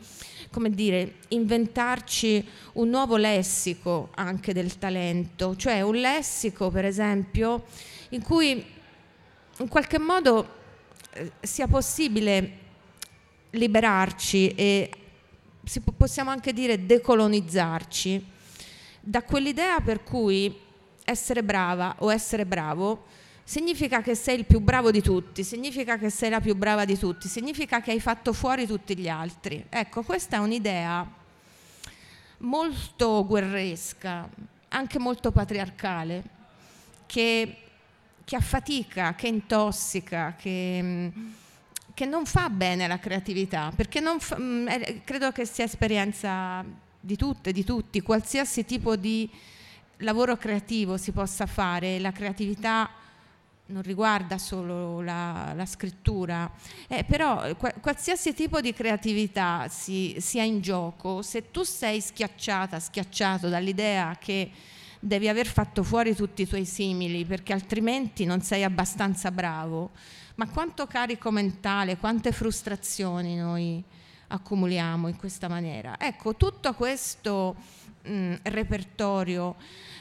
[0.50, 7.65] come dire, inventarci un nuovo lessico anche del talento, cioè un lessico per esempio
[8.10, 8.65] in cui
[9.60, 10.48] in qualche modo
[11.12, 12.65] eh, sia possibile
[13.52, 14.89] liberarci e
[15.97, 18.25] possiamo anche dire decolonizzarci
[18.99, 20.53] da quell'idea per cui
[21.03, 23.06] essere brava o essere bravo
[23.43, 26.97] significa che sei il più bravo di tutti, significa che sei la più brava di
[26.97, 29.65] tutti, significa che hai fatto fuori tutti gli altri.
[29.69, 31.10] Ecco, questa è un'idea
[32.39, 34.27] molto guerresca,
[34.67, 36.23] anche molto patriarcale,
[37.06, 37.58] che,
[38.25, 41.12] che affatica, che intossica, che
[41.97, 44.67] che non fa bene alla creatività, perché fa, mm,
[45.03, 46.63] credo che sia esperienza
[46.99, 49.27] di tutte, di tutti, qualsiasi tipo di
[50.01, 52.88] lavoro creativo si possa fare, la creatività
[53.69, 56.51] non riguarda solo la, la scrittura,
[56.88, 63.49] eh, però qualsiasi tipo di creatività si, sia in gioco, se tu sei schiacciata, schiacciato
[63.49, 64.51] dall'idea che
[64.99, 69.91] devi aver fatto fuori tutti i tuoi simili perché altrimenti non sei abbastanza bravo,
[70.36, 73.83] ma quanto carico mentale, quante frustrazioni noi
[74.27, 75.99] accumuliamo in questa maniera.
[75.99, 77.55] Ecco, tutto questo
[78.03, 79.55] mh, repertorio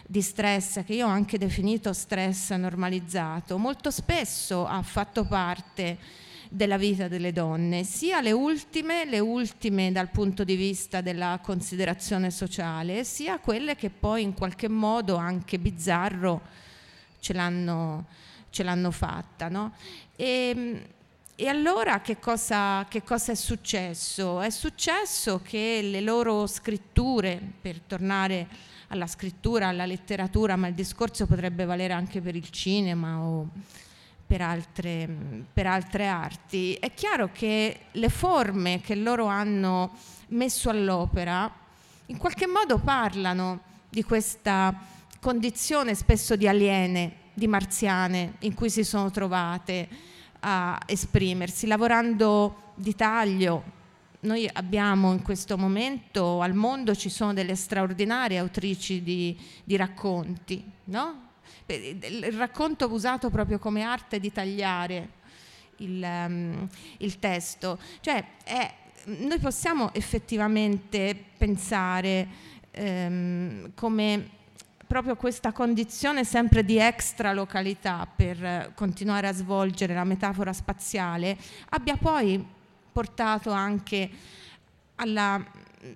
[0.07, 6.77] di stress, che io ho anche definito stress normalizzato, molto spesso ha fatto parte della
[6.77, 13.05] vita delle donne, sia le ultime, le ultime dal punto di vista della considerazione sociale,
[13.05, 16.41] sia quelle che poi in qualche modo anche bizzarro
[17.21, 18.07] ce l'hanno,
[18.51, 19.49] ce l'hanno fatta.
[19.49, 19.73] No?
[20.15, 20.81] E, ehm,
[21.39, 24.41] e allora che cosa, che cosa, è successo?
[24.41, 28.49] È successo che le loro scritture, per tornare
[28.89, 33.51] alla scrittura, alla letteratura, ma il discorso potrebbe valere anche per il cinema o
[34.27, 35.09] per altre,
[35.53, 39.93] per altre arti, è chiaro che le forme che loro hanno
[40.29, 41.51] messo all'opera
[42.07, 44.75] in qualche modo parlano di questa
[45.21, 49.89] condizione spesso di aliene di marziane in cui si sono trovate
[50.41, 53.75] a esprimersi, lavorando di taglio.
[54.21, 60.65] Noi abbiamo in questo momento al mondo ci sono delle straordinarie autrici di, di racconti,
[60.85, 61.26] no?
[61.75, 65.09] Il racconto usato proprio come arte di tagliare
[65.79, 67.79] il, um, il testo.
[68.01, 68.75] Cioè, è,
[69.05, 72.29] noi possiamo effettivamente pensare
[72.77, 74.31] um, come
[74.87, 81.37] proprio questa condizione sempre di extra località per continuare a svolgere la metafora spaziale
[81.71, 82.45] abbia poi
[82.93, 84.09] portato anche
[84.95, 85.45] alla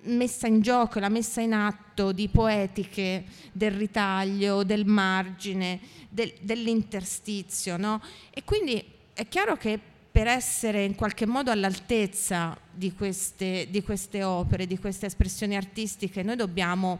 [0.03, 7.77] messa in gioco, la messa in atto di poetiche del ritaglio, del margine, del, dell'interstizio.
[7.77, 8.01] No?
[8.29, 9.79] E quindi è chiaro che
[10.11, 16.21] per essere in qualche modo all'altezza di queste, di queste opere, di queste espressioni artistiche,
[16.23, 16.99] noi dobbiamo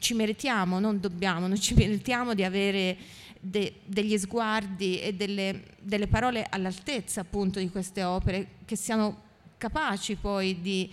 [0.00, 2.96] ci meritiamo, non dobbiamo, noi ci meritiamo di avere
[3.38, 10.16] de, degli sguardi e delle, delle, parole all'altezza appunto di queste opere che siano capaci
[10.16, 10.90] poi di,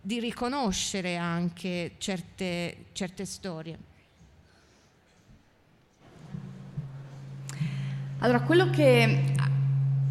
[0.00, 3.78] di riconoscere anche certe, certe storie.
[8.20, 9.34] Allora, quello che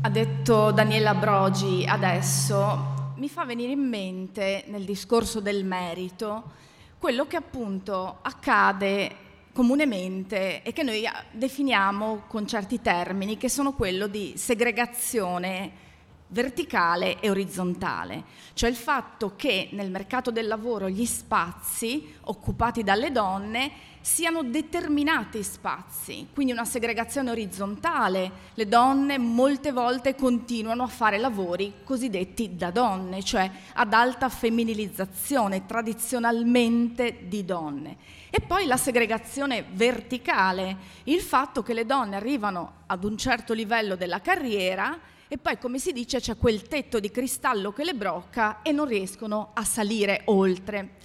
[0.02, 6.58] ha detto Daniela Brogi adesso mi fa venire in mente nel discorso del merito
[6.98, 14.08] quello che appunto accade comunemente e che noi definiamo con certi termini, che sono quello
[14.08, 15.88] di segregazione
[16.30, 23.12] verticale e orizzontale, cioè il fatto che nel mercato del lavoro gli spazi occupati dalle
[23.12, 28.32] donne siano determinati spazi, quindi una segregazione orizzontale.
[28.54, 35.66] Le donne molte volte continuano a fare lavori cosiddetti da donne, cioè ad alta femminilizzazione,
[35.66, 37.98] tradizionalmente di donne.
[38.30, 43.96] E poi la segregazione verticale, il fatto che le donne arrivano ad un certo livello
[43.96, 44.98] della carriera
[45.32, 48.88] e poi, come si dice, c'è quel tetto di cristallo che le brocca e non
[48.88, 50.98] riescono a salire oltre.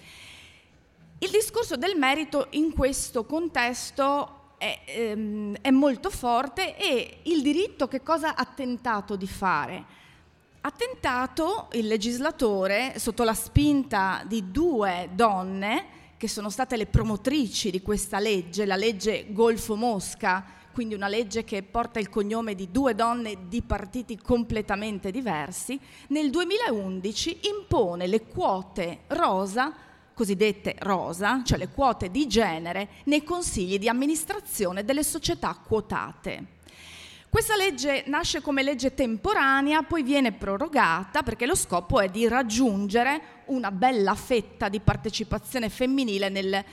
[1.19, 7.87] Il discorso del merito in questo contesto è, ehm, è molto forte e il diritto
[7.87, 9.85] che cosa ha tentato di fare?
[10.63, 17.71] Ha tentato il legislatore, sotto la spinta di due donne, che sono state le promotrici
[17.71, 22.71] di questa legge, la legge Golfo Mosca, quindi una legge che porta il cognome di
[22.73, 29.73] due donne di partiti completamente diversi, nel 2011 impone le quote rosa
[30.15, 36.53] cosiddette rosa, cioè le quote di genere, nei consigli di amministrazione delle società quotate.
[37.29, 43.43] Questa legge nasce come legge temporanea, poi viene prorogata perché lo scopo è di raggiungere
[43.47, 46.65] una bella fetta di partecipazione femminile nel,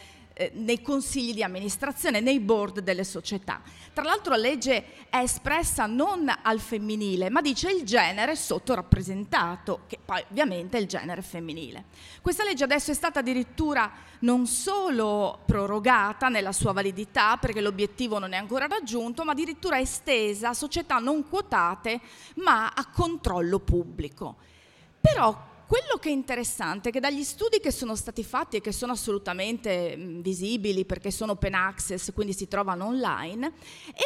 [0.41, 3.61] eh, nei consigli di amministrazione, nei board delle società.
[3.93, 9.99] Tra l'altro la legge è espressa non al femminile, ma dice il genere sottorappresentato, che
[10.03, 11.85] poi ovviamente è il genere femminile.
[12.21, 18.33] Questa legge adesso è stata addirittura non solo prorogata nella sua validità, perché l'obiettivo non
[18.33, 22.01] è ancora raggiunto, ma addirittura estesa a società non quotate,
[22.35, 24.37] ma a controllo pubblico.
[24.99, 28.73] Però quello che è interessante è che dagli studi che sono stati fatti e che
[28.73, 33.53] sono assolutamente visibili perché sono open access, quindi si trovano online,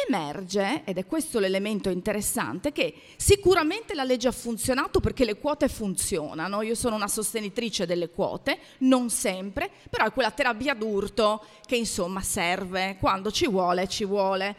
[0.06, 5.66] emerge, ed è questo l'elemento interessante, che sicuramente la legge ha funzionato perché le quote
[5.66, 6.62] funzionano.
[6.62, 12.22] Io sono una sostenitrice delle quote, non sempre, però è quella terapia d'urto che insomma
[12.22, 14.54] serve, quando ci vuole, ci vuole.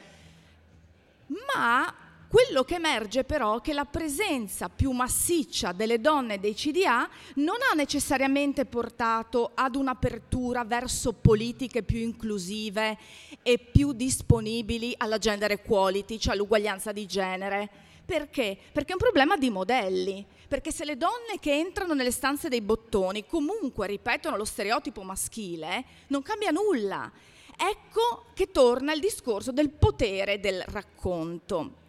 [1.56, 2.07] Ma
[2.38, 7.56] quello che emerge però è che la presenza più massiccia delle donne dei CDA non
[7.68, 12.96] ha necessariamente portato ad un'apertura verso politiche più inclusive
[13.42, 17.70] e più disponibili alla gender equality, cioè all'uguaglianza di genere.
[18.06, 18.56] Perché?
[18.72, 20.24] Perché è un problema di modelli.
[20.48, 25.84] Perché se le donne che entrano nelle stanze dei bottoni comunque ripetono lo stereotipo maschile,
[26.10, 27.12] non cambia nulla.
[27.58, 31.86] Ecco che torna il discorso del potere del racconto.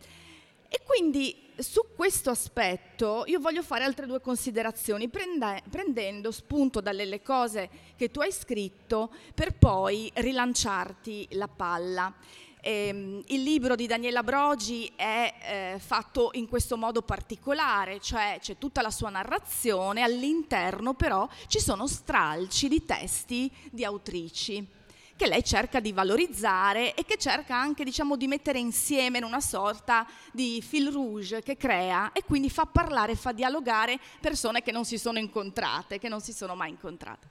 [0.68, 7.22] E quindi su questo aspetto io voglio fare altre due considerazioni, prende, prendendo spunto dalle
[7.22, 12.14] cose che tu hai scritto per poi rilanciarti la palla.
[12.61, 15.35] Eh, il libro di Daniela Brogi è
[15.74, 21.61] eh, fatto in questo modo particolare, cioè c'è tutta la sua narrazione, all'interno però ci
[21.61, 24.76] sono stralci di testi di autrici
[25.18, 29.40] che lei cerca di valorizzare e che cerca anche diciamo, di mettere insieme in una
[29.40, 34.85] sorta di fil rouge che crea e quindi fa parlare, fa dialogare persone che non
[34.85, 37.26] si sono incontrate, che non si sono mai incontrate.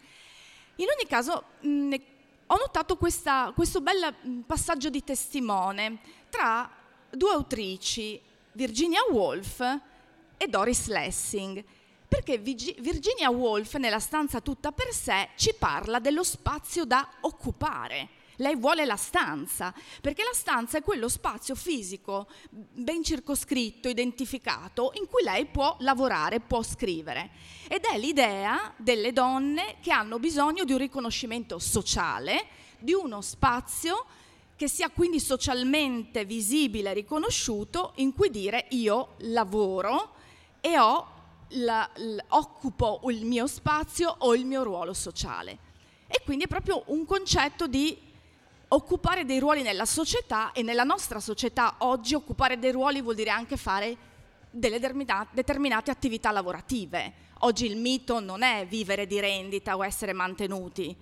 [0.76, 1.96] In ogni caso mh,
[2.48, 6.70] ho notato questa, questo bel passaggio di testimone tra
[7.10, 8.20] due autrici,
[8.52, 9.62] Virginia Woolf
[10.36, 11.64] e Doris Lessing
[12.08, 18.10] perché Virginia Woolf nella stanza tutta per sé ci parla dello spazio da occupare.
[18.40, 25.08] Lei vuole la stanza, perché la stanza è quello spazio fisico ben circoscritto, identificato, in
[25.08, 27.32] cui lei può lavorare, può scrivere.
[27.68, 32.46] Ed è l'idea delle donne che hanno bisogno di un riconoscimento sociale,
[32.78, 34.06] di uno spazio
[34.56, 40.14] che sia quindi socialmente visibile riconosciuto, in cui dire io lavoro
[40.62, 41.16] e ho
[41.50, 45.66] la, la, occupo il mio spazio o il mio ruolo sociale.
[46.08, 47.98] E quindi è proprio un concetto di
[48.70, 53.30] occupare dei ruoli nella società e nella nostra società oggi occupare dei ruoli vuol dire
[53.30, 53.98] anche fare
[54.50, 57.26] delle determinate attività lavorative.
[57.42, 60.96] Oggi il mito non è vivere di rendita o essere mantenuti,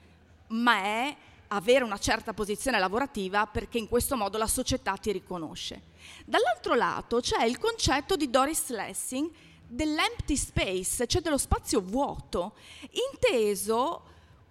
[0.48, 1.16] ma è
[1.50, 5.94] avere una certa posizione lavorativa perché in questo modo la società ti riconosce.
[6.26, 9.30] Dall'altro lato c'è il concetto di Doris Lessing
[9.76, 12.54] dell'empty space, cioè dello spazio vuoto,
[13.14, 14.04] inteso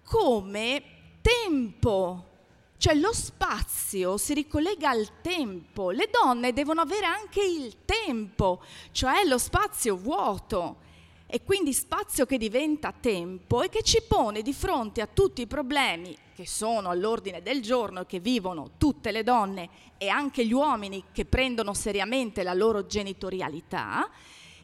[0.03, 0.83] come
[1.21, 2.29] tempo.
[2.77, 8.61] Cioè lo spazio si ricollega al tempo, le donne devono avere anche il tempo,
[8.91, 10.83] cioè lo spazio vuoto
[11.27, 15.47] e quindi spazio che diventa tempo e che ci pone di fronte a tutti i
[15.47, 20.53] problemi che sono all'ordine del giorno e che vivono tutte le donne e anche gli
[20.53, 24.09] uomini che prendono seriamente la loro genitorialità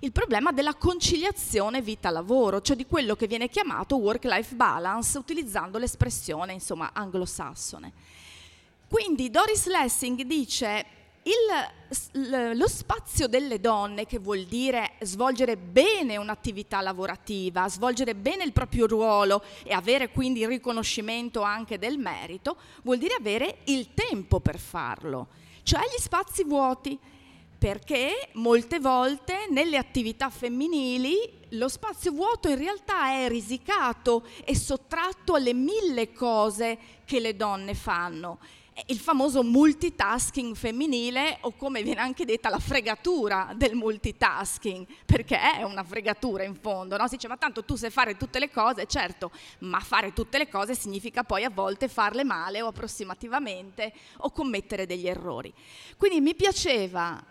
[0.03, 6.53] il problema della conciliazione vita-lavoro, cioè di quello che viene chiamato work-life balance, utilizzando l'espressione
[6.53, 7.91] insomma anglosassone.
[8.87, 10.85] Quindi Doris Lessing dice
[11.23, 18.53] il, lo spazio delle donne, che vuol dire svolgere bene un'attività lavorativa, svolgere bene il
[18.53, 24.39] proprio ruolo e avere quindi il riconoscimento anche del merito, vuol dire avere il tempo
[24.39, 25.27] per farlo,
[25.61, 26.97] cioè gli spazi vuoti
[27.61, 31.13] perché molte volte nelle attività femminili
[31.49, 37.75] lo spazio vuoto in realtà è risicato e sottratto alle mille cose che le donne
[37.75, 38.39] fanno.
[38.87, 45.61] Il famoso multitasking femminile o come viene anche detta la fregatura del multitasking, perché è
[45.61, 47.07] una fregatura in fondo, no?
[47.07, 50.49] Si dice ma tanto tu sai fare tutte le cose, certo, ma fare tutte le
[50.49, 55.53] cose significa poi a volte farle male o approssimativamente o commettere degli errori.
[55.95, 57.23] Quindi mi piaceva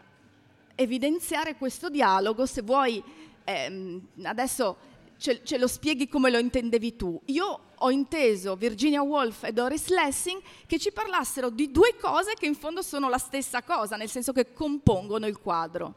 [0.80, 3.02] evidenziare questo dialogo, se vuoi
[3.44, 4.76] ehm, adesso
[5.18, 7.20] ce, ce, lo spieghi come lo intendevi tu.
[7.26, 12.46] Io ho inteso Virginia Woolf e Doris Lessing che ci parlassero di due cose che
[12.46, 15.94] in fondo sono la stessa cosa, nel senso che compongono il quadro.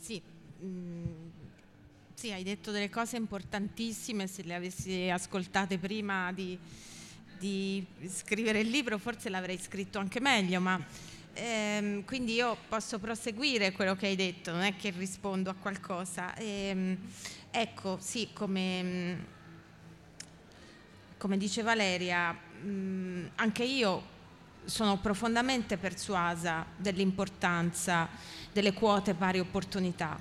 [0.00, 0.22] Sì,
[0.62, 1.04] mm,
[2.14, 6.56] sì hai detto delle cose importantissime, se le avessi ascoltate prima di,
[7.38, 10.80] di scrivere il libro forse l'avrei scritto anche meglio, ma
[11.38, 16.34] Ehm, quindi io posso proseguire quello che hai detto, non è che rispondo a qualcosa.
[16.36, 16.96] Ehm,
[17.50, 19.24] ecco, sì, come,
[21.18, 24.14] come dice Valeria, mh, mm, anche io
[24.64, 28.08] sono profondamente persuasa dell'importanza
[28.50, 30.18] delle quote pari opportunità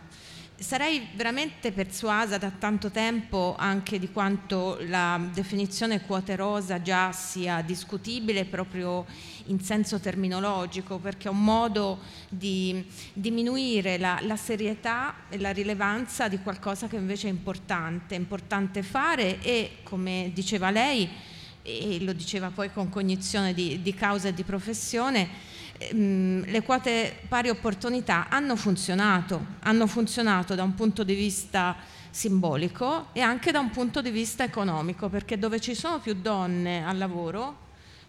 [0.57, 7.61] sarei veramente persuasa da tanto tempo anche di quanto la definizione quote rosa già sia
[7.61, 9.05] discutibile proprio
[9.45, 16.27] in senso terminologico, perché è un modo di diminuire la, la serietà e la rilevanza
[16.27, 21.09] di qualcosa che invece è importante, è importante fare e, come diceva lei,
[21.61, 27.17] e lo diceva poi con cognizione di, di causa e di professione, Ehm, le quote
[27.27, 31.75] pari opportunità hanno funzionato, hanno funzionato da un punto di vista
[32.09, 36.85] simbolico e anche da un punto di vista economico, perché dove ci sono più donne
[36.85, 37.63] al lavoro,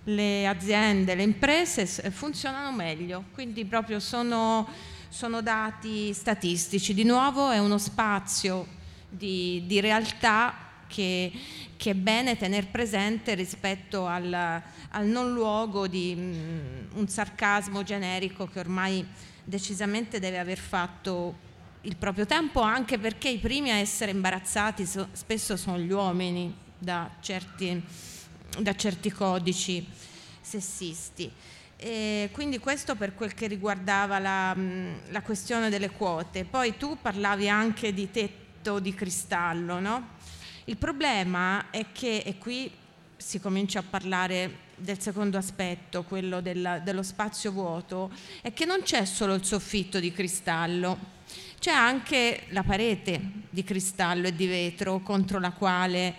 [0.09, 4.69] le aziende, le imprese funzionano meglio, quindi proprio sono,
[5.09, 6.95] sono dati statistici.
[6.95, 8.67] Di nuovo è uno spazio
[9.09, 10.55] di, di realtà
[10.87, 11.33] che,
[11.77, 17.83] che, è bene tenere presente rispetto al, al non luogo di mh, mm, un sarcasmo
[17.83, 19.05] generico che ormai
[19.43, 21.45] decisamente deve aver fatto
[21.83, 26.53] il proprio tempo, anche perché i primi a essere imbarazzati so, spesso sono gli uomini
[26.79, 27.83] da certi,
[28.59, 29.87] da certi codici
[30.41, 31.31] sessisti.
[31.77, 36.45] E quindi questo per quel che riguardava la, mm, la, questione delle quote.
[36.45, 40.15] Poi tu parlavi anche di tetto di cristallo, no?
[40.65, 42.71] Il problema è che, e qui
[43.17, 48.11] si comincia a parlare del secondo aspetto, quello della, dello spazio vuoto,
[48.43, 51.15] è che non c'è solo il soffitto di cristallo,
[51.59, 53.21] c'è anche la parete
[53.51, 56.15] di cristallo e di vetro contro la quale,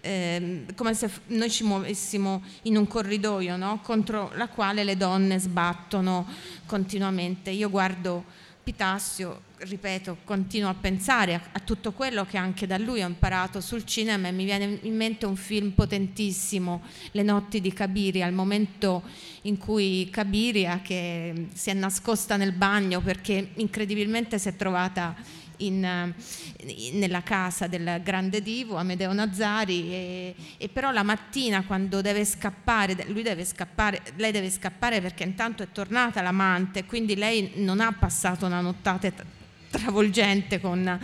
[0.00, 3.80] eh, come se noi ci muovessimo in un corridoio, no?
[3.82, 6.26] contro la quale le donne sbattono
[6.66, 7.50] continuamente.
[7.50, 8.24] Io guardo
[8.62, 13.60] Pitassio, ripeto, continuo a pensare a, a, tutto quello che anche da lui ho imparato
[13.60, 16.82] sul cinema e mi viene in mente un film potentissimo,
[17.12, 19.02] Le notti di Cabiria, al momento
[19.42, 25.16] in cui Cabiria, che si è nascosta nel bagno perché incredibilmente si è trovata
[25.60, 32.00] in, eh, nella casa del grande divo Amedeo Nazzari e, e, però la mattina quando
[32.00, 37.52] deve scappare, lui deve scappare, lei deve scappare perché intanto è tornata l'amante, quindi lei
[37.56, 39.38] non ha passato una nottata
[39.70, 40.98] travolgente con,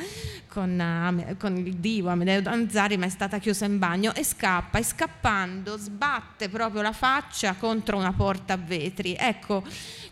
[0.48, 4.82] con, con, il divo Amedeo Nazzari, ma è stata chiusa in bagno e scappa e
[4.82, 9.14] scappando sbatte proprio la faccia contro una porta a vetri.
[9.18, 9.64] Ecco,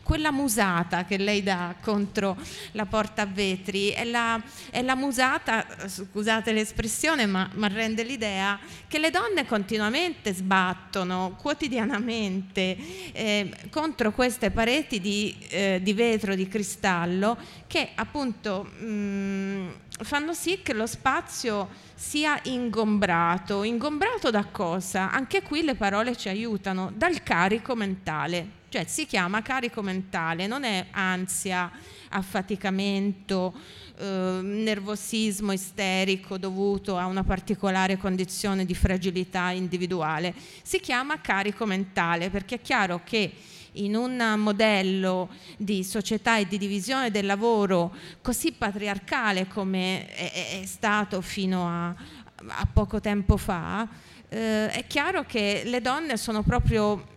[0.05, 2.36] quella musata che lei dà contro
[2.72, 3.88] la porta a vetri.
[3.88, 4.40] È la,
[4.70, 12.76] è la musata, scusate l'espressione, ma, ma, rende l'idea che le donne continuamente sbattono quotidianamente
[13.12, 17.36] eh, contro queste pareti di, eh, di, vetro, di cristallo,
[17.66, 19.68] che appunto mh, mm,
[20.03, 23.62] fanno sì che lo spazio sia ingombrato.
[23.62, 25.11] Ingombrato da cosa?
[25.11, 30.64] Anche qui le parole ci aiutano, dal carico mentale cioè si chiama carico mentale, non
[30.64, 31.70] è ansia,
[32.09, 33.55] affaticamento,
[33.97, 40.34] eh, nervosismo isterico dovuto a una particolare condizione di fragilità individuale,
[40.64, 43.32] si chiama carico mentale perché è chiaro che
[43.75, 51.20] in un modello di società e di divisione del lavoro così patriarcale come è, stato
[51.20, 53.87] fino a, a, poco tempo fa,
[54.29, 57.12] eh, è chiaro che le donne sono proprio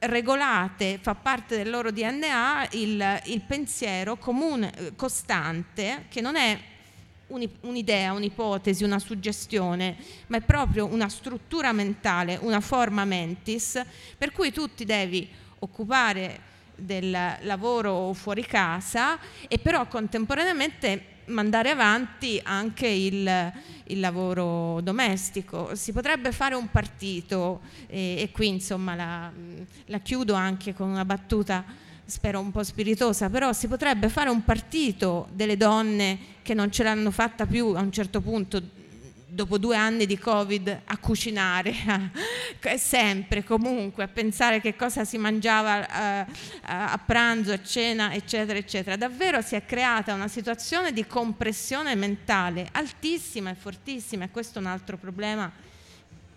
[0.00, 6.58] regolate, fa parte del loro DNA il, il pensiero comune, costante, che non è
[7.28, 9.96] un'idea, un'ipotesi, una suggestione,
[10.28, 13.80] ma è proprio una struttura mentale, una forma mentis,
[14.16, 15.28] per cui tu ti devi
[15.60, 16.40] occupare
[16.74, 23.52] del lavoro fuori casa e però contemporaneamente mandare avanti anche il,
[23.84, 25.74] il lavoro domestico.
[25.74, 29.30] Si potrebbe fare un partito e, e qui insomma la,
[29.86, 31.64] la chiudo anche con una battuta
[32.04, 36.82] spero un po' spiritosa, però si potrebbe fare un partito delle donne che non ce
[36.82, 38.62] l'hanno fatta più a un certo punto
[39.38, 41.72] dopo due anni di Covid a cucinare,
[42.76, 46.26] sempre, comunque, a pensare che cosa si mangiava a, eh,
[46.62, 48.96] a, pranzo, a cena, eccetera, eccetera.
[48.96, 54.60] Davvero si è creata una situazione di compressione mentale altissima e fortissima e questo è
[54.60, 55.52] un altro problema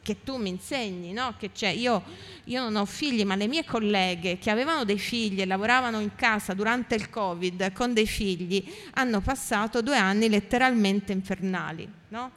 [0.04, 1.34] che tu mi insegni, no?
[1.39, 1.70] che c'è.
[1.70, 2.04] Io,
[2.43, 6.14] io, non ho figli, ma le mie colleghe che avevano dei figli e lavoravano in
[6.14, 11.91] casa durante il Covid con dei figli hanno passato due anni letteralmente infernali.
[12.10, 12.32] No?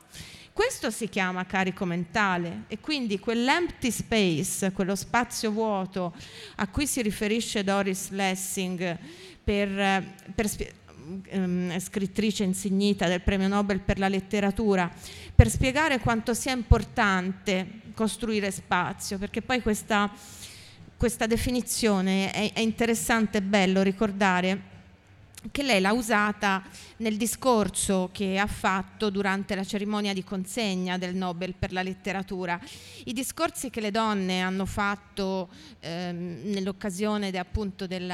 [0.54, 6.14] Questo si chiama carico mentale e quindi quell'empty space, quello spazio vuoto
[6.54, 8.96] a cui si riferisce Doris Lessing
[9.42, 10.48] per, per
[11.24, 14.88] ehm, scrittrice insignita del premio Nobel per la letteratura,
[15.34, 20.08] per spiegare quanto sia importante costruire spazio, perché poi questa,
[20.96, 24.73] questa definizione è, è interessante e bello ricordare
[25.50, 26.62] che lei l'ha usata
[26.98, 32.58] nel discorso che ha fatto durante la cerimonia di consegna del Nobel per la letteratura.
[33.04, 35.48] I discorsi che le donne hanno fatto
[35.80, 38.10] ehm, nell'occasione de, appunto del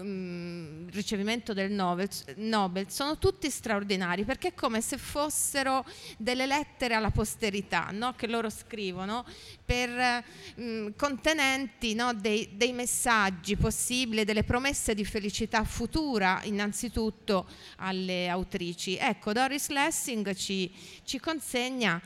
[0.00, 5.84] mm, ricevimento del Nobel, Nobel, sono tutti straordinari perché è come se fossero
[6.18, 8.14] delle lettere alla posterità no?
[8.14, 9.24] che loro scrivono
[9.64, 10.22] per
[10.60, 12.12] mm, contenenti no?
[12.12, 16.00] dei, dei messaggi possibili, delle promesse di felicità futura
[16.44, 17.46] innanzitutto
[17.76, 18.96] alle autrici.
[18.96, 20.70] Ecco, Doris Lessing ci,
[21.04, 22.00] ci consegna,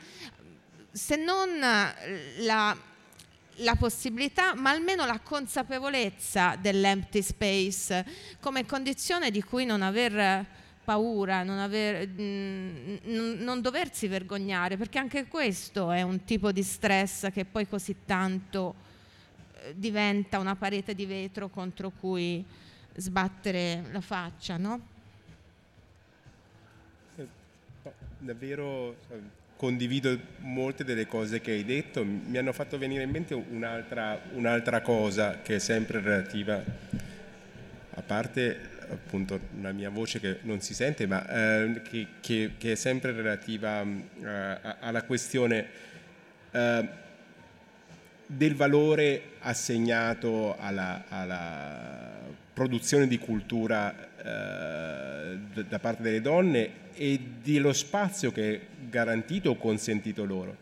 [0.91, 2.77] se non la,
[3.55, 8.05] la possibilità, ma almeno la consapevolezza dell'empty space
[8.39, 10.45] come condizione di cui non aver
[10.87, 17.29] paura, non, aver, mm, non, doversi vergognare, perché anche questo è un tipo di stress
[17.33, 18.73] che poi così tanto
[19.63, 22.41] eh, diventa una parete di vetro contro cui
[22.97, 24.95] sbattere la faccia, no?
[28.19, 28.95] davvero
[29.55, 34.81] condivido molte delle cose che hai detto, mi hanno fatto venire in mente un'altra, un'altra
[34.81, 36.63] cosa che è sempre relativa,
[37.93, 42.73] a parte appunto la mia voce che non si sente, ma eh, che, che, che,
[42.73, 45.67] è sempre relativa eh, alla questione
[46.51, 46.87] eh,
[48.27, 57.71] del valore assegnato alla, alla produzione di cultura eh, da parte delle donne e dello
[57.71, 60.57] spazio che è garantito o consentito loro.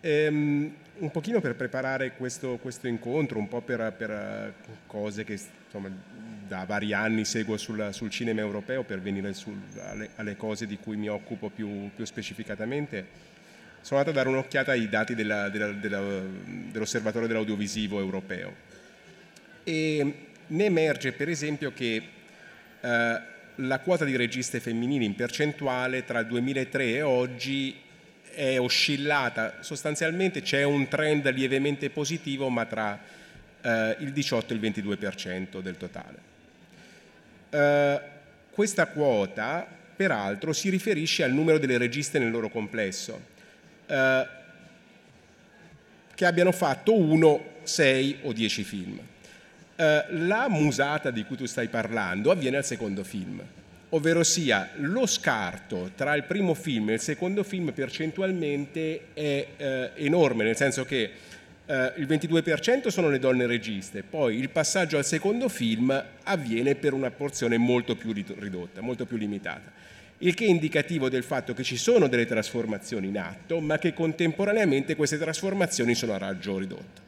[0.00, 4.54] Ehm, un pochino per preparare questo, questo, incontro, un po' per, per
[4.88, 5.88] cose che insomma,
[6.48, 10.78] da vari anni seguo sul, sul cinema europeo per venire sul, alle, alle, cose di
[10.78, 13.06] cui mi occupo più, più, specificatamente,
[13.82, 16.02] sono andato a dare un'occhiata ai dati della, della, della,
[16.72, 18.78] dell'osservatorio dell'audiovisivo europeo
[19.62, 22.02] e ne emerge per esempio che
[22.80, 23.20] eh,
[23.56, 27.76] la quota di registe femminili in percentuale tra il 2003 e oggi
[28.32, 32.98] è oscillata, sostanzialmente c'è un trend lievemente positivo ma tra
[33.60, 36.18] eh, il 18 e il 22% del totale.
[37.50, 38.00] Eh,
[38.50, 43.20] questa quota peraltro si riferisce al numero delle registe nel loro complesso,
[43.86, 44.26] eh,
[46.14, 48.98] che abbiano fatto uno, sei o dieci film.
[49.80, 53.42] Eh, la musata di cui tu stai parlando avviene al secondo film,
[53.88, 59.90] ovvero sia lo scarto tra il primo film e il secondo film percentualmente è eh,
[59.94, 61.10] enorme, nel senso che
[61.64, 66.92] eh, il 22% sono le donne registe, poi il passaggio al secondo film avviene per
[66.92, 69.72] una porzione molto più ridotta, molto più limitata
[70.22, 73.94] il che è indicativo del fatto che ci sono delle trasformazioni in atto, ma che
[73.94, 77.00] contemporaneamente queste trasformazioni sono a raggio ridotto.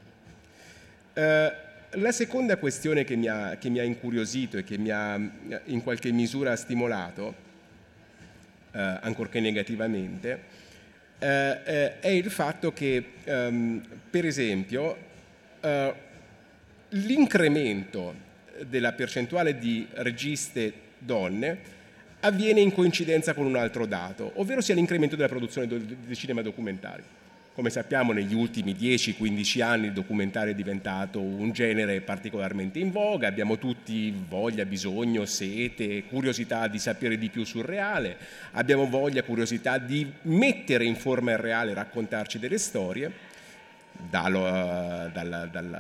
[1.13, 5.21] Eh, la seconda questione che mi, ha, che mi, ha, incuriosito e che mi ha
[5.65, 7.35] in qualche misura stimolato,
[8.73, 10.61] eh, ancorché negativamente,
[11.19, 14.97] eh, eh, è il fatto che, ehm, per esempio,
[15.61, 15.95] eh,
[16.91, 18.31] l'incremento
[18.67, 21.81] della percentuale di registe donne
[22.21, 27.21] avviene in coincidenza con un altro dato, ovvero sia l'incremento della produzione di cinema documentario.
[27.55, 33.29] Come sappiamo negli ultimi 10-15 anni il documentario è diventato un genere particolarmente in voga,
[33.29, 38.17] abbiamo tutti voglia, bisogno, sete, curiosità di sapere di più sul reale,
[38.53, 43.13] abbiamo voglia, curiosità di mettere in forma il reale, raccontarci delle storie,
[43.93, 45.75] dallo, dal, dal,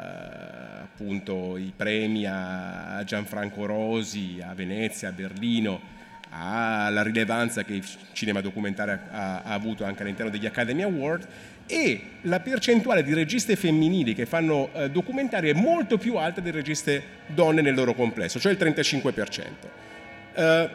[0.82, 5.80] appunto i premi a Gianfranco Rosi, a Venezia, a Berlino,
[6.28, 11.26] alla rilevanza che il cinema documentario ha, ha avuto anche all'interno degli Academy Award
[11.66, 16.56] e la percentuale di registe femminili che fanno eh, documentari è molto più alta delle
[16.56, 19.46] registe donne nel loro complesso, cioè il 35%.
[20.34, 20.70] Eh,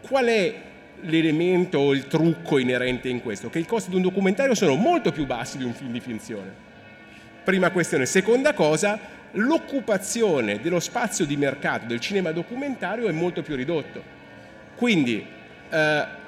[0.00, 0.54] qual è
[1.02, 3.50] l'elemento o il trucco inerente in questo?
[3.50, 6.68] Che i costi di un documentario sono molto più bassi di un film di finzione.
[7.44, 8.06] Prima questione.
[8.06, 8.98] Seconda cosa,
[9.32, 14.18] l'occupazione dello spazio di mercato del cinema documentario è molto più ridotto.
[14.74, 15.24] Quindi
[15.70, 16.18] eh,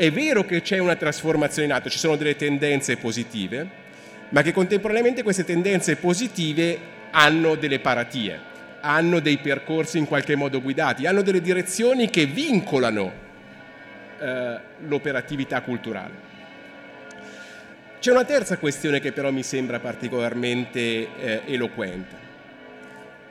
[0.00, 3.68] è vero che c'è una trasformazione in atto, ci sono delle tendenze positive,
[4.30, 6.78] ma che contemporaneamente queste tendenze positive
[7.10, 8.40] hanno delle paratie,
[8.80, 13.12] hanno dei percorsi in qualche modo guidati, hanno delle direzioni che vincolano
[14.18, 16.14] eh, l'operatività culturale.
[18.00, 22.16] C'è una terza questione che però mi sembra particolarmente eh, eloquente.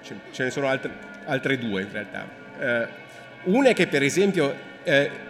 [0.04, 0.92] Ce, ce, ne sono altre,
[1.26, 2.28] altre due in realtà.
[2.60, 2.88] Eh,
[3.46, 4.54] una è che per esempio
[4.84, 5.28] eh,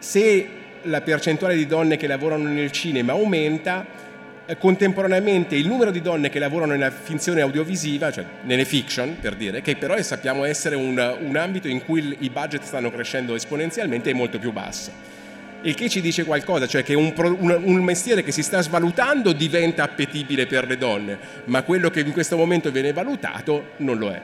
[0.00, 0.48] se
[0.82, 3.86] la percentuale di donne che lavorano nel cinema aumenta,
[4.46, 9.36] eh, contemporaneamente il numero di donne che lavorano nella finzione audiovisiva, cioè nelle fiction per
[9.36, 14.10] dire, che però sappiamo essere un, un ambito in cui i budget stanno crescendo esponenzialmente,
[14.10, 14.90] è molto più basso.
[15.62, 19.32] Il che ci dice qualcosa, cioè che un, un, un, mestiere che si sta svalutando
[19.32, 24.10] diventa appetibile per le donne, ma quello che in questo momento viene valutato non lo
[24.10, 24.20] è.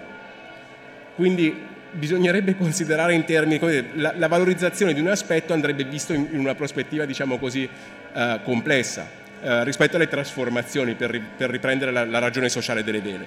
[1.14, 1.54] Quindi
[1.96, 6.38] bisognerebbe considerare in termini, come la, la, valorizzazione di un aspetto andrebbe visto in, in
[6.38, 7.68] una prospettiva, diciamo così,
[8.12, 9.08] uh, complessa
[9.40, 13.26] uh, rispetto alle trasformazioni per, per riprendere la, la, ragione sociale delle vele.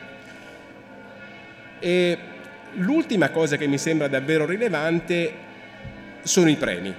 [1.79, 2.17] E
[2.73, 5.33] l'ultima cosa che mi sembra davvero rilevante
[6.21, 6.93] sono i premi.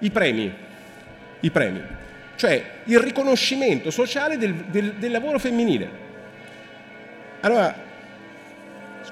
[0.00, 0.54] I premi,
[1.40, 1.82] i premi,
[2.36, 6.06] cioè il riconoscimento sociale del, del, del lavoro femminile.
[7.40, 7.86] Allora,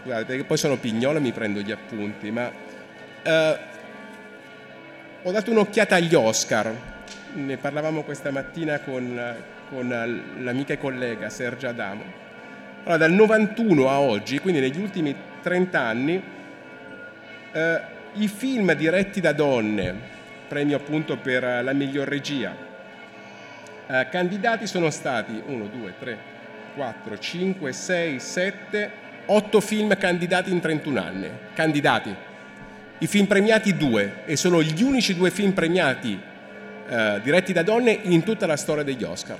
[0.06, 2.50] scusate perché poi sono pignolo e mi prendo gli appunti, ma
[3.22, 3.58] eh,
[5.22, 6.72] ho dato un'occhiata agli Oscar,
[7.34, 9.34] ne parlavamo questa mattina con,
[9.68, 9.88] con
[10.38, 12.24] l'amica e collega Sergia Adamo.
[12.84, 16.22] Allora, dal 91 a oggi, quindi negli ultimi 30 anni,
[17.52, 17.80] eh,
[18.12, 19.92] i film diretti da donne,
[20.46, 22.54] premio appunto per la miglior regia,
[23.88, 26.18] eh, candidati sono stati 1, 2, 3,
[26.76, 31.28] 4, 5, 6, 7, 8 film candidati in 31 anni.
[31.54, 32.14] Candidati.
[32.98, 36.18] I film premiati due e sono gli unici due film premiati
[36.88, 39.38] eh, diretti da donne in tutta la storia degli Oscar.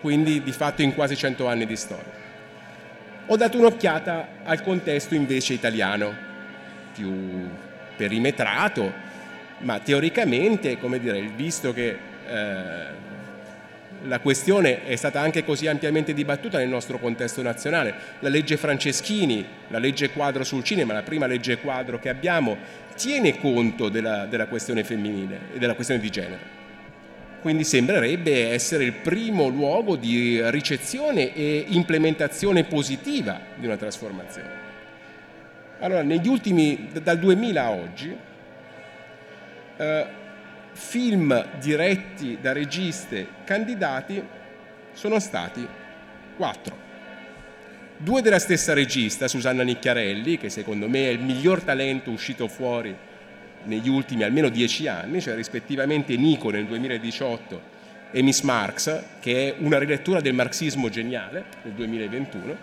[0.00, 2.18] Quindi di fatto in quasi 100 anni di storia.
[3.26, 6.12] Ho dato un'occhiata al contesto invece italiano,
[6.94, 7.48] più
[7.96, 8.92] perimetrato,
[9.58, 11.96] ma teoricamente, come dire, visto che
[12.26, 12.84] eh,
[14.04, 17.94] la questione è stata anche così ampiamente dibattuta nel nostro contesto nazionale.
[18.20, 22.56] La legge Franceschini, la legge quadro sul cinema, la prima legge quadro che abbiamo,
[22.96, 26.58] tiene conto della, della questione femminile e della questione di genere.
[27.40, 34.68] Quindi sembrerebbe essere il primo luogo di ricezione e implementazione positiva di una trasformazione.
[35.80, 38.14] Allora, negli ultimi, dal 2000 a oggi,
[39.78, 40.06] eh,
[40.80, 44.20] film diretti da registe candidati
[44.92, 45.64] sono stati
[46.36, 46.88] quattro.
[47.98, 52.96] Due della stessa regista, Susanna Nicchiarelli, che secondo me è il miglior talento uscito fuori
[53.64, 57.62] negli ultimi almeno dieci anni, cioè rispettivamente Nico nel 2018
[58.10, 62.56] e Miss Marx, che è una rilettura del marxismo geniale nel 2021,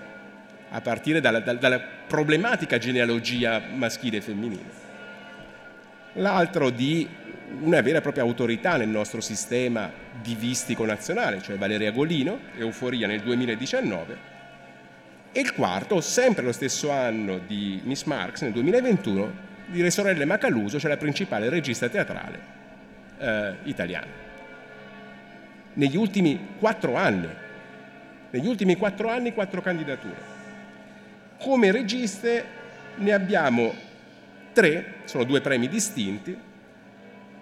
[0.72, 4.86] a partire dalla, dalla problematica genealogia maschile e femminile.
[6.14, 7.08] L'altro di
[7.62, 9.90] una vera e propria autorità nel nostro sistema
[10.22, 14.36] divistico nazionale, cioè Valeria Golino, Euforia nel 2019,
[15.32, 20.26] e il quarto, sempre lo stesso anno di Miss Marx, nel 2021, di Le Sorelle
[20.26, 22.40] Macaluso, cioè la principale regista teatrale
[23.20, 24.26] eh, italiana.
[25.74, 27.30] Negli ultimi quattro anni,
[28.32, 30.36] negli ultimi quattro anni, quattro candidature.
[31.40, 32.44] Come registe
[32.96, 33.74] ne abbiamo
[34.54, 36.36] tre, sono due premi distinti,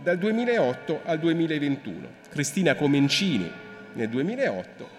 [0.05, 2.07] dal 2008 al 2021.
[2.29, 3.51] Cristina Comencini
[3.93, 4.89] nel 2008,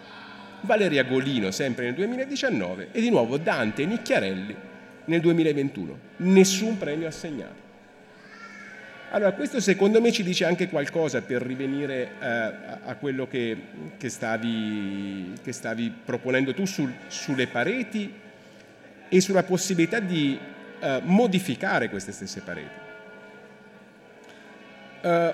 [0.62, 4.56] Valeria Golino sempre nel 2019 e di nuovo Dante Nicchiarelli
[5.04, 5.98] nel 2021.
[6.16, 7.64] Nessun premio assegnato.
[9.10, 13.56] Allora, questo secondo me ci dice anche qualcosa per rivenire eh, a quello che,
[13.96, 18.12] che, stavi, che, stavi, proponendo tu sul, sulle pareti
[19.08, 20.36] e sulla possibilità di
[20.80, 22.85] eh, modificare queste stesse pareti.
[25.02, 25.32] Uh,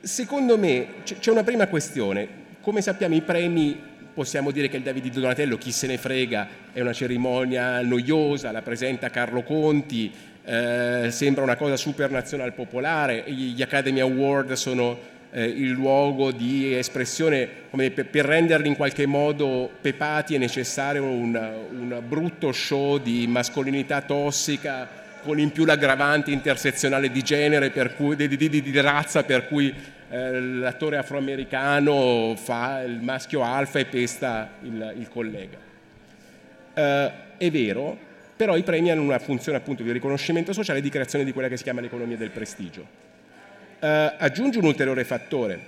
[0.00, 2.46] secondo me c'è una prima questione.
[2.60, 3.80] Come sappiamo i premi
[4.18, 8.50] possiamo dire che il Davide di Donatello, chi se ne frega, è una cerimonia noiosa,
[8.50, 10.12] la presenta Carlo Conti,
[10.44, 14.98] eh, sembra una cosa super nazional popolare, gli Academy Award sono
[15.30, 21.04] eh, il luogo di espressione, come per, per, renderli in qualche modo pepati è necessario
[21.04, 21.36] un,
[21.70, 24.97] un brutto show di mascolinità tossica
[25.28, 29.70] con in più l'aggravante intersezionale di genere, cui, di, di, di, di razza, per cui
[30.08, 35.58] eh, l'attore afroamericano fa il maschio alfa e pesta il, il collega.
[36.72, 37.98] Eh, è vero,
[38.36, 41.48] però i premi hanno una funzione appunto di riconoscimento sociale e di creazione di quella
[41.48, 42.86] che si chiama l'economia del prestigio.
[43.80, 45.60] Eh, aggiunge un ulteriore fattore.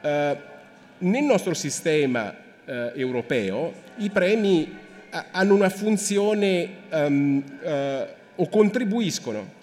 [0.00, 0.36] Eh,
[1.00, 2.34] nel nostro sistema
[2.64, 4.74] eh, europeo i premi
[5.32, 7.44] hanno una funzione um,
[8.36, 9.60] o contribuiscono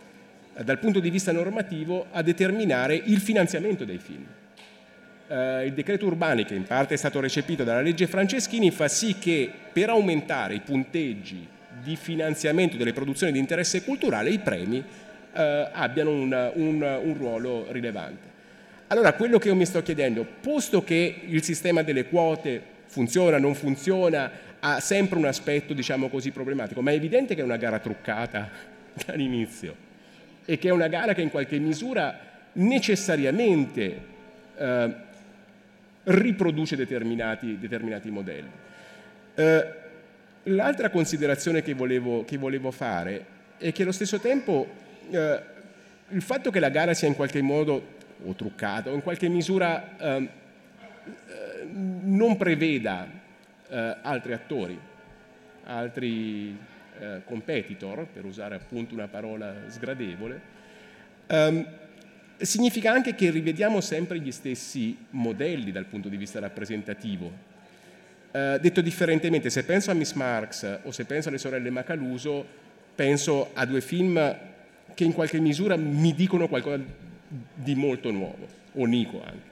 [0.63, 4.25] dal punto di vista normativo a determinare il finanziamento dei film.
[5.27, 9.15] Uh, il decreto Urbani, che in parte è stato recepito dalla legge Franceschini, fa sì
[9.19, 11.47] che per aumentare i punteggi
[11.83, 14.83] di finanziamento delle produzioni di interesse culturale i premi uh,
[15.71, 18.27] abbiano un, un, un ruolo rilevante.
[18.87, 23.53] Allora, quello che io mi sto chiedendo, posto che il sistema delle quote funziona, non
[23.53, 27.79] funziona, ha sempre un aspetto, diciamo così, problematico, ma è evidente che è una gara
[27.79, 28.49] truccata
[29.05, 29.87] dall'inizio
[30.45, 34.01] e che è una gara che in qualche misura necessariamente
[34.57, 34.95] eh,
[36.03, 38.49] riproduce determinati, determinati modelli.
[39.35, 39.73] Eh,
[40.43, 43.25] l'altra considerazione che volevo, che volevo, fare
[43.57, 44.67] è che allo stesso tempo
[45.09, 45.41] eh,
[46.09, 49.97] il fatto che la gara sia in qualche modo o truccata o in qualche misura
[49.97, 50.29] ehm,
[51.27, 51.67] eh,
[52.03, 53.07] non preveda
[53.69, 54.79] eh, altri attori,
[55.63, 56.57] altri
[56.99, 60.41] eh, competitor, per usare appunto una parola sgradevole,
[61.27, 61.65] um,
[62.37, 67.47] significa anche che rivediamo sempre gli stessi modelli dal punto di vista rappresentativo.
[68.31, 72.45] Uh, detto differentemente, se penso a Miss Marx o se penso alle sorelle Macaluso,
[72.93, 74.37] penso a due film
[74.93, 76.83] che in qualche misura mi dicono qualcosa
[77.53, 79.48] di molto nuovo, o Nico anche.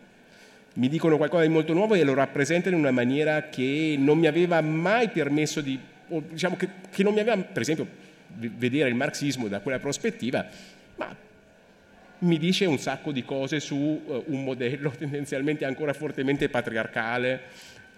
[0.77, 4.27] Mi dicono qualcosa di molto nuovo e lo rappresentano in una maniera che non mi
[4.27, 7.87] aveva mai permesso di o diciamo che, che non mi aveva, per esempio,
[8.27, 10.45] vedere il marxismo da quella prospettiva,
[10.95, 11.15] ma
[12.19, 17.41] mi dice un sacco di cose su uh, un modello tendenzialmente ancora fortemente patriarcale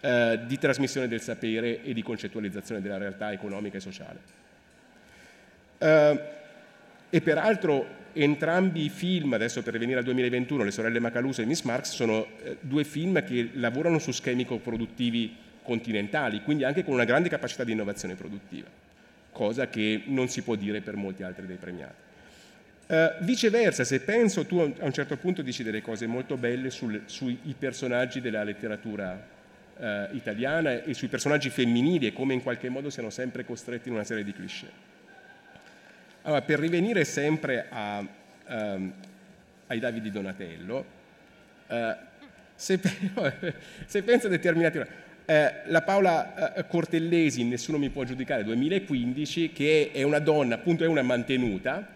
[0.01, 4.19] uh, di trasmissione del sapere e di concettualizzazione della realtà economica e sociale.
[5.77, 6.19] Uh,
[7.09, 11.61] e peraltro entrambi i film, adesso per venire al 2021, Le sorelle Macaluso e Miss
[11.63, 12.27] Marx, sono
[12.59, 17.73] due film che lavorano su schemi produttivi continentali, quindi anche con una grande capacità di
[17.73, 18.67] innovazione produttiva,
[19.31, 22.07] cosa che non si può dire per molti altri dei premiati.
[22.87, 27.03] Uh, viceversa, se penso, tu a un certo punto dici delle cose molto belle sul,
[27.05, 29.27] sui personaggi della letteratura
[29.77, 33.93] uh, italiana e sui personaggi femminili e come in qualche modo siano sempre costretti in
[33.93, 34.88] una serie di cliché.
[36.23, 38.05] Allora, per rivenire sempre a,
[38.47, 38.93] um,
[39.67, 40.85] ai Davidi Donatello,
[41.67, 41.75] uh,
[42.55, 42.79] se,
[43.85, 44.79] se penso a determinati
[45.29, 50.83] eh, la Paola eh, Cortellesi, Nessuno mi può giudicare, 2015, che è una donna, appunto
[50.83, 51.87] è una mantenuta,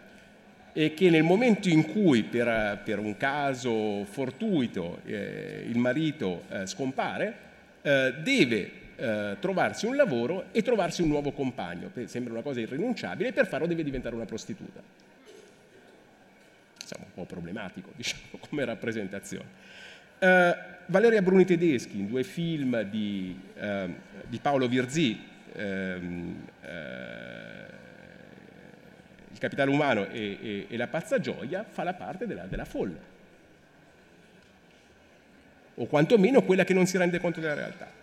[0.72, 6.68] e che nel momento in cui per, per un caso fortuito eh, il marito eh,
[6.68, 7.34] scompare,
[7.82, 11.92] eh, deve eh, trovarsi un lavoro e trovarsi un nuovo compagno.
[12.06, 14.82] Sembra una cosa irrinunciabile per farlo deve diventare una prostituta.
[16.80, 19.72] Insomma, un po' problematico, diciamo, come rappresentazione.
[20.20, 23.94] Uh, Valeria Bruni Tedeschi, in due film di, uh,
[24.28, 25.20] di Paolo Virzì,
[25.56, 26.68] um, uh,
[29.32, 33.12] Il capitale umano e, e, e, La pazza gioia, fa la parte della, della folla.
[35.76, 38.03] O quantomeno quella che non si rende conto della realtà.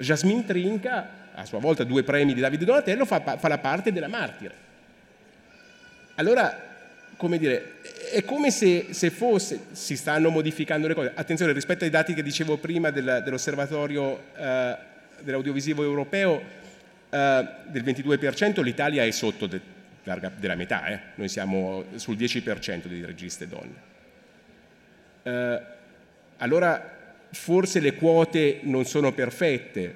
[0.00, 4.08] Jasmine Trinca, a sua volta due premi di Davide Donatello, fa, fa la parte della
[4.08, 4.68] martire.
[6.16, 6.68] Allora,
[7.16, 7.80] come dire,
[8.12, 11.12] è come se, se, fosse, si stanno modificando le cose.
[11.14, 14.76] Attenzione, rispetto ai dati che dicevo prima del, dell'osservatorio eh,
[15.20, 16.42] dell'audiovisivo europeo,
[17.10, 19.60] eh, del 22%, l'Italia è sotto de,
[20.38, 21.00] della metà, eh.
[21.16, 23.88] noi siamo sul 10% di registe donne.
[25.22, 25.60] Eh,
[26.38, 26.98] allora
[27.32, 29.94] forse le quote non sono perfette,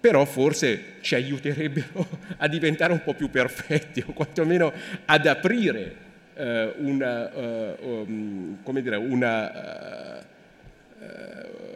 [0.00, 2.06] però forse ci aiuterebbero
[2.38, 4.72] a diventare un po' più perfetti o quantomeno
[5.04, 11.04] ad aprire eh, una, uh, um, come dire, una, uh,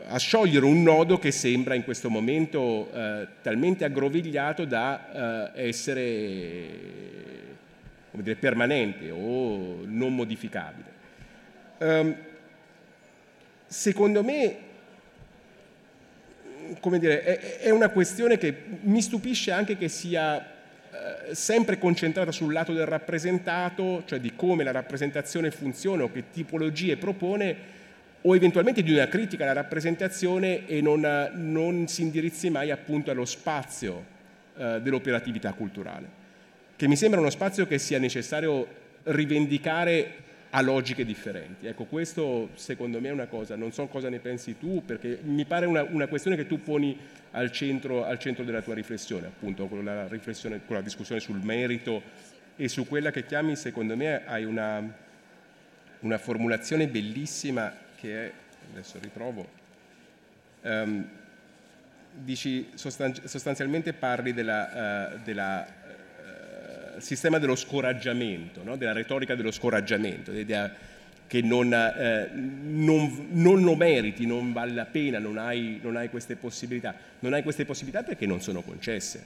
[0.08, 6.68] a sciogliere un nodo che sembra in questo momento uh, talmente aggrovigliato da essere
[8.10, 10.94] dire, permanente o non modificabile.
[11.78, 12.16] Um,
[13.66, 14.65] secondo me
[16.80, 22.32] come dire, è, è, una questione che mi stupisce anche che sia eh, sempre concentrata
[22.32, 27.74] sul lato del rappresentato, cioè di come la rappresentazione funziona o che tipologie propone,
[28.22, 33.24] o eventualmente di una critica alla rappresentazione e non, non si indirizzi mai appunto allo
[33.24, 34.04] spazio
[34.56, 36.08] eh, dell'operatività culturale,
[36.76, 38.66] che mi sembra uno spazio che sia necessario
[39.04, 40.24] rivendicare
[40.56, 41.66] a logiche differenti.
[41.66, 45.44] Ecco, questo secondo me è una cosa, non so cosa ne pensi tu, perché mi
[45.44, 46.98] pare una, una questione che tu poni
[47.32, 51.40] al centro, al centro, della tua riflessione, appunto, con la, riflessione, con la discussione sul
[51.42, 52.02] merito
[52.56, 54.82] e su quella che chiami, secondo me, hai una,
[56.00, 58.32] una formulazione bellissima che è,
[58.72, 59.46] adesso ritrovo,
[60.62, 61.06] um,
[62.14, 65.66] dici sostanzialmente parli della, uh, della
[66.98, 68.76] sistema dello scoraggiamento, no?
[68.76, 70.72] della retorica dello scoraggiamento, l'idea
[71.26, 76.08] che non, eh, non, non, lo meriti, non vale la pena, non hai, non hai,
[76.08, 76.94] queste possibilità.
[77.20, 79.24] Non hai queste possibilità perché non sono concesse.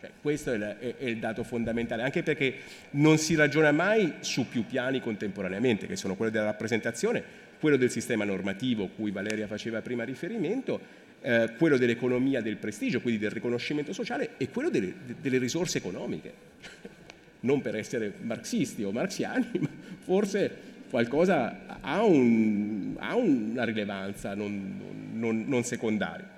[0.00, 2.54] Cioè, questo è, la, è, è, il dato fondamentale, anche perché
[2.90, 7.22] non si ragiona mai su più piani contemporaneamente, che sono quello della rappresentazione,
[7.58, 13.20] quello del sistema normativo cui Valeria faceva prima riferimento eh, quello dell'economia del prestigio, quindi
[13.20, 16.48] del riconoscimento sociale, e quello delle, delle risorse economiche.
[17.42, 19.68] Non per essere marxisti o marxiani, ma
[20.00, 26.28] forse qualcosa ha, un, ha una rilevanza non, non, non secondaria.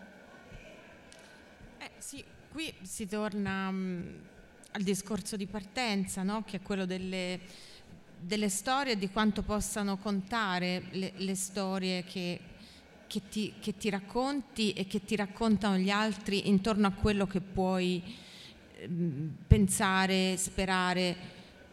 [1.78, 2.22] Eh, sì,
[2.53, 4.03] qui si torna um,
[4.70, 6.45] al discorso di partenza, no?
[6.45, 7.41] che è quello delle,
[8.20, 12.39] delle storie e di quanto possano contare le, le storie che
[13.12, 17.42] che ti, che ti, racconti e che ti raccontano gli altri intorno a quello che
[17.42, 18.02] puoi
[18.76, 18.88] eh,
[19.46, 21.14] pensare, sperare,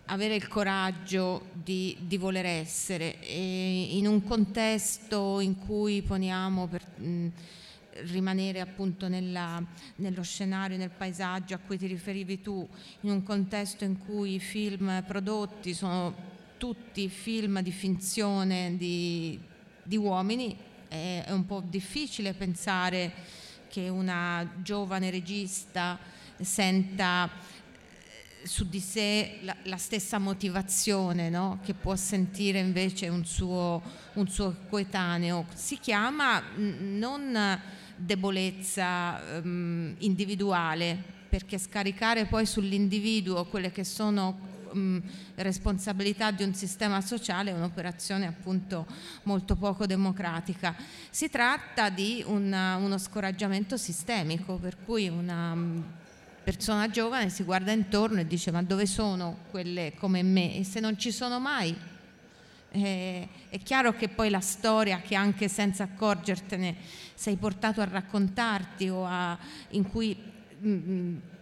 [0.07, 3.21] avere il coraggio di, di voler essere.
[3.21, 7.27] E in un contesto in cui poniamo per mh,
[8.11, 9.63] rimanere appunto nella,
[9.95, 12.67] nello scenario, nel paesaggio a cui ti riferivi tu,
[13.01, 16.13] in un contesto in cui i film prodotti sono
[16.57, 19.39] tutti film di finzione di,
[19.81, 23.13] di uomini, è, è un po' difficile pensare
[23.69, 25.97] che una giovane regista
[26.41, 31.59] senta eh, su di sé la, la stessa motivazione no?
[31.63, 33.81] che può sentire invece un suo,
[34.13, 35.45] un suo coetaneo.
[35.53, 37.61] Si chiama non
[37.95, 44.97] debolezza um, individuale, perché scaricare poi sull'individuo quelle che sono mh,
[45.35, 48.85] responsabilità di un sistema sociale un'operazione appunto
[49.23, 50.75] molto poco democratica.
[51.09, 55.55] Si tratta di una, uno scoraggiamento sistemico, per cui una
[56.43, 60.55] persona giovane si guarda intorno e dice ma dove sono quelle come me?
[60.55, 61.75] E se non ci sono mai?
[62.71, 66.75] Eh, è chiaro che poi la storia che anche senza accorgertene
[67.15, 69.37] sei portato a raccontarti o a,
[69.69, 70.15] in cui
[70.59, 70.69] mh,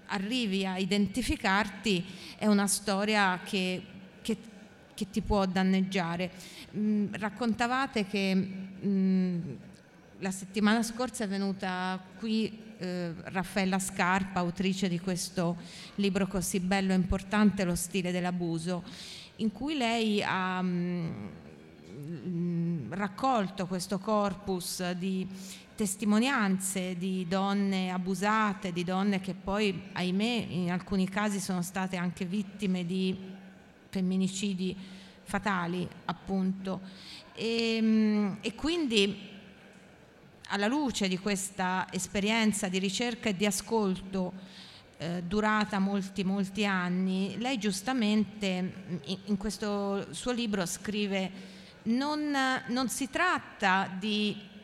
[0.08, 2.04] arrivi a identificarti
[2.38, 3.82] è una storia che,
[4.22, 4.38] che,
[4.94, 6.32] che ti può danneggiare.
[6.76, 9.40] Mm, raccontavate che mm,
[10.20, 15.58] la settimana scorsa è venuta qui eh, Raffaella Scarpa, autrice di questo
[15.96, 18.84] libro così bello e importante, Lo stile dell'abuso,
[19.38, 21.32] in cui lei ha mh,
[22.08, 25.28] mm, raccolto questo corpus di
[25.78, 32.26] testimonianze di donne abusate, di donne che poi, ahimè, in alcuni casi sono state anche
[32.26, 33.16] vittime di
[33.88, 34.76] femminicidi
[35.24, 36.82] fatali, appunto.
[37.36, 39.36] E, ehm, e quindi
[40.50, 44.34] alla luce di questa esperienza di ricerca e di ascolto
[44.98, 48.74] eh, durata molti, molti anni, lei giustamente
[49.04, 52.36] in, in questo suo libro scrive non,
[52.68, 54.56] non si tratta di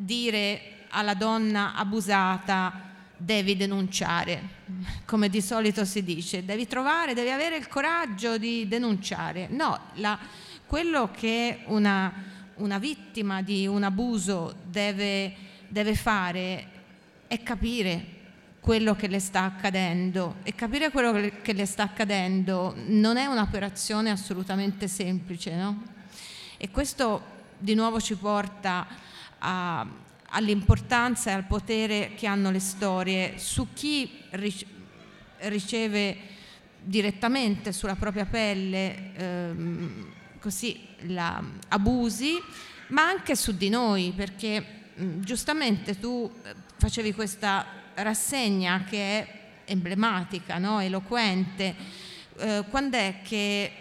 [0.00, 4.40] dire alla donna abusata devi denunciare,
[5.04, 9.46] come di solito si dice, devi trovare, devi avere il coraggio di denunciare.
[9.50, 10.18] No, la,
[10.66, 12.12] quello che una,
[12.56, 15.34] una, vittima di un abuso deve,
[15.68, 16.66] deve fare
[17.26, 18.18] è capire
[18.60, 24.10] quello che le sta accadendo e capire quello che le sta accadendo non è un'operazione
[24.10, 25.82] assolutamente semplice, no?
[26.56, 28.86] E questo di nuovo ci porta
[29.40, 29.86] a,
[30.30, 34.22] all'importanza e al potere che hanno le storie su chi
[35.40, 36.16] riceve
[36.82, 42.40] direttamente sulla propria pelle ehm, così la, abusi,
[42.88, 44.64] ma anche su di noi, perché
[44.94, 50.80] mh, giustamente tu eh, facevi questa rassegna che è emblematica, no?
[50.80, 51.74] eloquente.
[52.38, 53.72] Eh, quando è che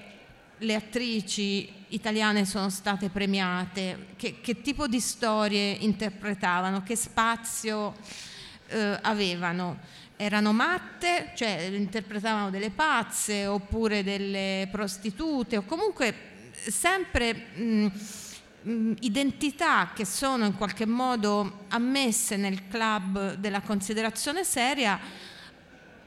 [0.60, 4.08] le attrici italiane sono state premiate?
[4.16, 6.84] Che, che tipo di storie interpretavano?
[6.84, 7.96] Che spazio
[8.68, 9.80] eh, avevano?
[10.16, 17.88] Erano matte, cioè interpretavano delle pazze oppure delle prostitute o comunque sempre mh,
[18.64, 25.00] mh, identità che sono in qualche modo ammesse nel club della considerazione seria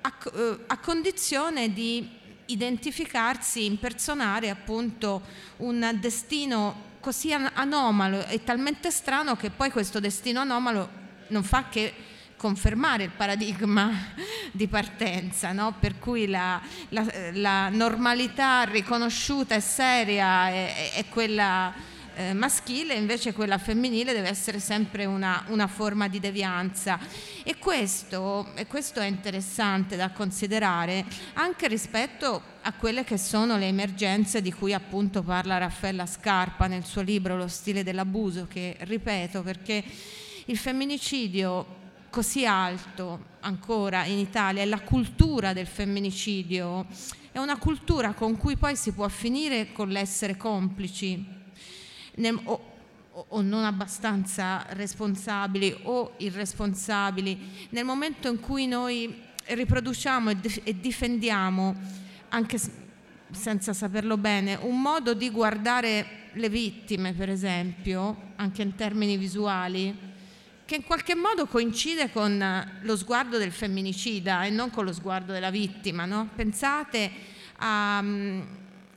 [0.03, 5.23] a, eh, a condizione di identificarsi, impersonare appunto
[5.59, 10.89] un destino così anomalo e talmente strano che poi questo destino anomalo
[11.29, 11.93] non fa che
[12.37, 13.91] confermare il paradigma
[14.51, 15.75] di partenza, no?
[15.79, 21.73] per cui la, la, la, normalità riconosciuta e seria è, è quella
[22.15, 26.99] eh, maschile, invece quella femminile deve essere sempre una, una forma di devianza.
[27.43, 31.05] E questo, e questo, è interessante da considerare
[31.35, 36.85] anche rispetto a quelle che sono le emergenze di cui appunto parla Raffaella Scarpa nel
[36.85, 39.83] suo libro Lo stile dell'abuso, che ripeto perché
[40.47, 46.87] il femminicidio così alto ancora in Italia e la cultura del femminicidio
[47.33, 51.41] è una cultura con cui poi si può finire con l'essere complici
[52.17, 52.71] nel, o,
[53.29, 61.75] o non abbastanza responsabili o irresponsabili, nel momento in cui noi riproduciamo e, e difendiamo,
[62.31, 62.59] anche
[63.31, 70.11] senza saperlo bene, un modo di guardare le vittime, per esempio, anche in termini visuali,
[70.65, 72.43] che in qualche modo coincide con
[72.81, 76.07] lo sguardo del femminicida e non con lo sguardo della vittima.
[76.07, 76.31] No?
[76.35, 77.11] Pensate
[77.59, 78.03] a,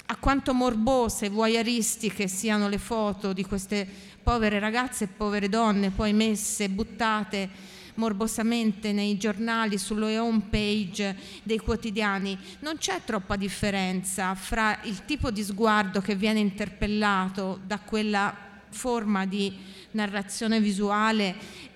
[0.07, 3.87] a quanto morbose, voyeuristiche siano le foto di queste
[4.21, 11.59] povere ragazze e povere donne poi messe, buttate morbosamente nei giornali, sulle home page dei
[11.59, 18.35] quotidiani, non c'è troppa differenza fra il tipo di sguardo che viene interpellato da quella
[18.69, 19.55] forma di
[19.91, 21.35] narrazione visuale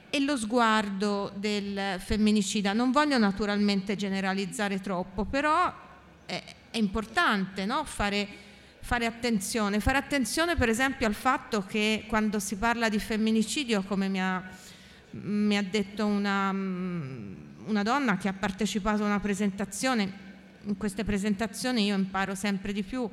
[0.09, 2.73] e lo sguardo del femminicida.
[2.73, 5.73] Non voglio naturalmente generalizzare troppo, però
[6.25, 7.83] è, è importante no?
[7.83, 8.27] fare,
[8.81, 9.79] fare, attenzione.
[9.79, 14.43] Fare attenzione per esempio al fatto che quando si parla di femminicidio, come mi ha,
[15.11, 20.27] mi ha detto una, una donna che ha partecipato a una presentazione,
[20.65, 23.09] in queste presentazioni io imparo sempre di più,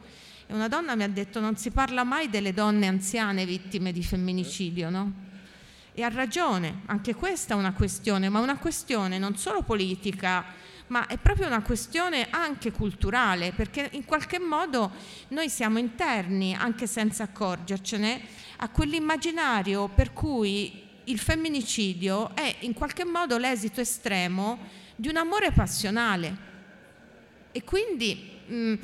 [0.48, 4.02] e una donna mi ha detto non si parla mai delle donne anziane vittime di
[4.02, 5.24] femminicidio, no?
[5.92, 10.44] E ha ragione, anche questa è una questione, ma una questione non solo politica,
[10.88, 14.92] ma è proprio una questione anche culturale, perché in qualche modo
[15.28, 18.20] noi siamo interni, anche senza accorgercene,
[18.58, 24.58] a quell'immaginario per cui il femminicidio è in qualche modo l'esito estremo
[24.94, 26.44] di un amore passionale.
[27.52, 28.74] E quindi mh,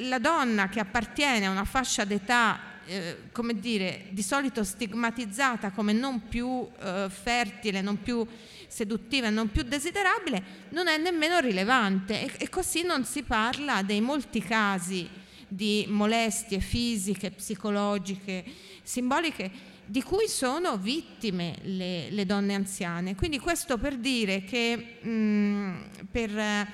[0.00, 5.92] la donna che appartiene a una fascia d'età eh, come dire, di solito stigmatizzata come
[5.92, 8.26] non più eh, fertile, non più
[8.72, 13.82] seduttiva e non più desiderabile, non è nemmeno rilevante e, e così non si parla
[13.82, 15.06] dei molti casi
[15.46, 18.42] di molestie fisiche, psicologiche,
[18.82, 19.50] simboliche
[19.84, 23.14] di cui sono vittime le, le donne anziane.
[23.14, 26.66] Quindi questo per dire che mh, per eh,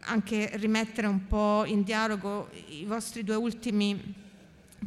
[0.00, 3.96] anche rimettere un po' in dialogo i vostri due ultimi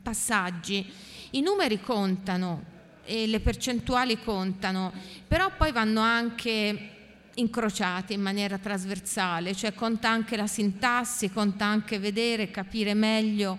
[0.03, 0.85] passaggi,
[1.31, 2.73] i numeri contano,
[3.05, 4.91] e le percentuali contano,
[5.27, 6.89] però poi vanno anche
[7.35, 13.57] incrociate in maniera trasversale, cioè conta anche la sintassi, conta anche vedere, capire meglio,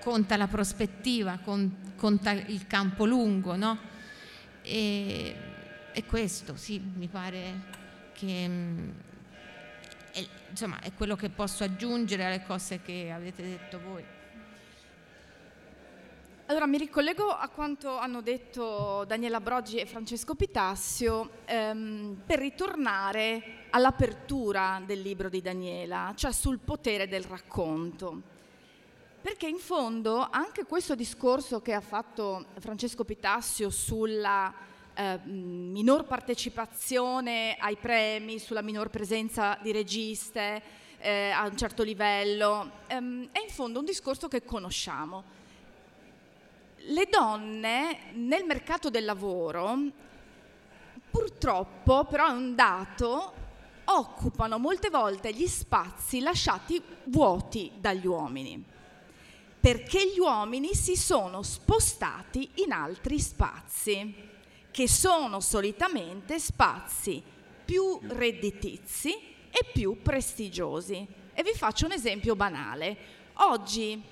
[0.00, 3.78] conta la prospettiva, conta il campo lungo, no?
[4.62, 5.36] E,
[5.92, 7.76] e questo, sì, mi pare
[8.12, 8.88] che mm,
[10.12, 14.04] è, insomma, è quello che posso aggiungere alle cose che avete detto voi.
[16.50, 23.66] Allora mi ricollego a quanto hanno detto Daniela Broggi e Francesco Pitassio ehm, per ritornare
[23.68, 28.22] all'apertura del libro di Daniela, cioè sul potere del racconto.
[29.20, 34.50] Perché in fondo anche questo discorso che ha fatto Francesco Pitassio sulla
[34.94, 40.62] eh, minor partecipazione ai premi, sulla minor presenza di registe
[40.96, 45.38] eh, a un certo livello, ehm, è in fondo un discorso che conosciamo
[46.86, 49.76] le donne nel mercato del lavoro,
[51.10, 53.32] purtroppo, però è un dato,
[53.84, 58.64] occupano molte volte gli spazi lasciati vuoti dagli uomini,
[59.60, 64.14] perché gli uomini si sono spostati in altri spazi,
[64.70, 67.22] che sono solitamente spazi
[67.64, 69.10] più redditizi
[69.50, 71.06] e più prestigiosi.
[71.34, 72.96] E vi faccio un esempio banale.
[73.34, 74.02] Oggi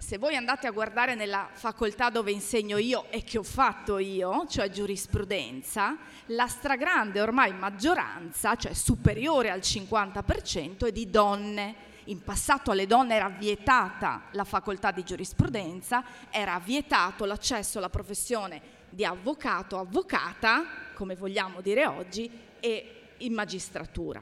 [0.00, 4.46] se voi andate a guardare nella facoltà dove insegno io e che ho fatto io,
[4.48, 11.88] cioè giurisprudenza, la stragrande ormai maggioranza, cioè superiore al 50%, è di donne.
[12.04, 18.78] In passato alle donne era vietata la facoltà di giurisprudenza, era vietato l'accesso alla professione
[18.88, 22.28] di avvocato, avvocata, come vogliamo dire oggi,
[22.58, 24.20] e in magistratura.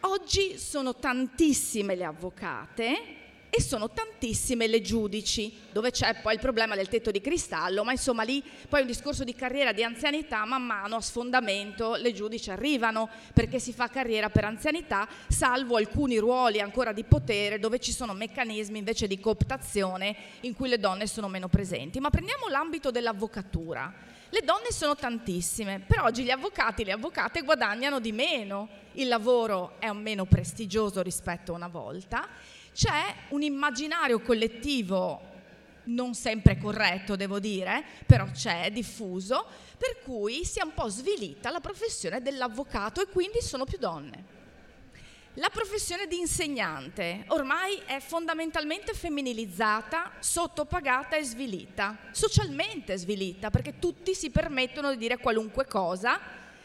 [0.00, 3.19] Oggi sono tantissime le avvocate
[3.50, 7.90] e sono tantissime le giudici, dove c'è poi il problema del tetto di cristallo, ma
[7.90, 12.50] insomma lì poi un discorso di carriera di anzianità, man mano a sfondamento le giudici
[12.50, 17.90] arrivano perché si fa carriera per anzianità, salvo alcuni ruoli ancora di potere dove ci
[17.90, 21.98] sono meccanismi invece di cooptazione in cui le donne sono meno presenti.
[21.98, 23.92] Ma prendiamo l'ambito dell'avvocatura.
[24.32, 29.08] Le donne sono tantissime, però oggi gli avvocati e le avvocate guadagnano di meno, il
[29.08, 32.28] lavoro è meno prestigioso rispetto a una volta
[32.72, 35.28] c'è un immaginario collettivo
[35.84, 39.44] non sempre corretto, devo dire, però c'è, diffuso,
[39.76, 44.38] per cui si è un po' svilita la professione dell'avvocato e quindi sono più donne.
[45.34, 54.14] La professione di insegnante ormai è fondamentalmente femminilizzata, sottopagata e svilita, socialmente svilita, perché tutti
[54.14, 56.20] si permettono di dire qualunque cosa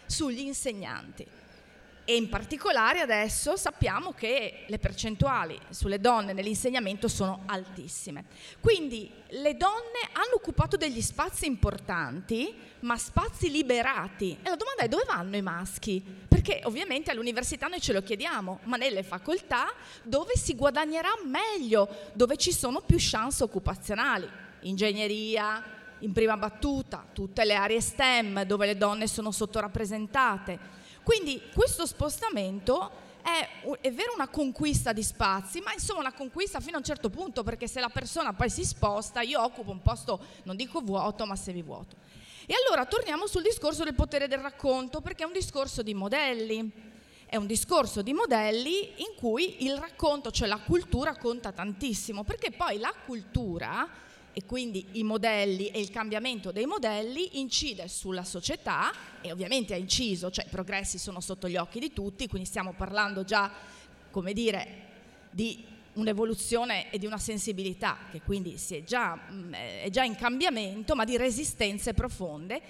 [0.07, 1.25] sugli insegnanti
[2.05, 8.25] e in particolare adesso sappiamo che le percentuali sulle donne nell'insegnamento sono altissime.
[8.59, 14.37] Quindi le donne hanno occupato degli spazi importanti, ma spazi liberati.
[14.43, 15.99] E la domanda è dove vanno i maschi?
[16.27, 22.37] Perché ovviamente all'università noi ce lo chiediamo, ma nelle facoltà dove si guadagnerà meglio, dove
[22.37, 24.29] ci sono più chance occupazionali,
[24.61, 31.85] ingegneria, in prima battuta, tutte le aree STEM dove le donne sono sottorappresentate quindi questo
[31.85, 32.89] spostamento
[33.21, 33.47] è,
[33.79, 37.43] è, vero una conquista di spazi, ma insomma una conquista fino a un certo punto,
[37.43, 41.35] perché se la persona poi si sposta, io occupo un posto, non dico vuoto, ma
[41.35, 41.95] semivuoto.
[42.47, 46.71] E allora torniamo sul discorso del potere del racconto, perché è un discorso di modelli.
[47.27, 52.49] È un discorso di modelli in cui il racconto, cioè la cultura, conta tantissimo, perché
[52.49, 53.87] poi la cultura
[54.37, 59.77] e quindi i modelli e il cambiamento dei modelli incide sulla società e ovviamente ha
[59.77, 63.49] inciso, cioè i progressi sono sotto gli occhi di tutti, quindi stiamo parlando già,
[64.11, 64.67] come dire,
[65.31, 65.63] di
[65.93, 71.05] un'evoluzione e di una sensibilità che quindi è già, mm, è già in cambiamento, ma
[71.05, 72.61] di resistenze profonde.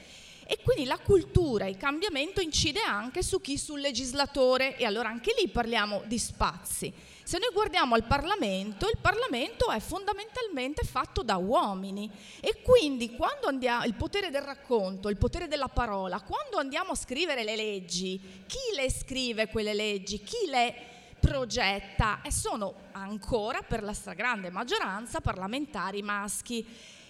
[0.45, 3.57] E quindi la cultura, il cambiamento incide anche su chi?
[3.57, 6.93] Sul legislatore e allora anche lì parliamo di spazi
[7.26, 12.08] se noi guardiamo al Parlamento, il Parlamento è fondamentalmente fatto da uomini.
[12.40, 16.96] E quindi quando andiamo, il potere del racconto, il potere della parola, quando andiamo a
[16.96, 20.76] scrivere le leggi, chi le scrive quelle leggi, chi le
[21.20, 22.22] progetta?
[22.22, 26.64] E sono ancora per la stragrande maggioranza parlamentari maschi.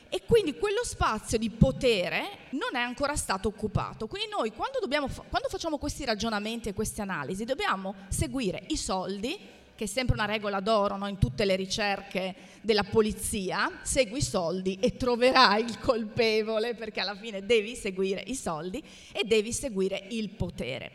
[0.08, 4.08] E quindi quello spazio di potere non è ancora stato occupato.
[4.08, 9.55] Quindi noi quando, dobbiamo, quando facciamo questi ragionamenti e queste analisi dobbiamo seguire i soldi
[9.76, 11.08] che è sempre una regola d'oro no?
[11.08, 17.16] in tutte le ricerche della polizia, segui i soldi e troverai il colpevole perché alla
[17.16, 18.82] fine devi seguire i soldi
[19.12, 20.92] e devi seguire il potere.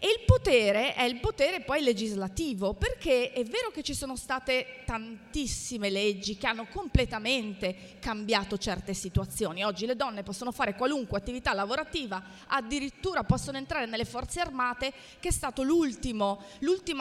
[0.00, 4.82] E il potere è il potere poi legislativo, perché è vero che ci sono state
[4.84, 9.64] tantissime leggi che hanno completamente cambiato certe situazioni.
[9.64, 15.28] Oggi le donne possono fare qualunque attività lavorativa, addirittura possono entrare nelle forze armate, che
[15.28, 16.36] è stato l'ultima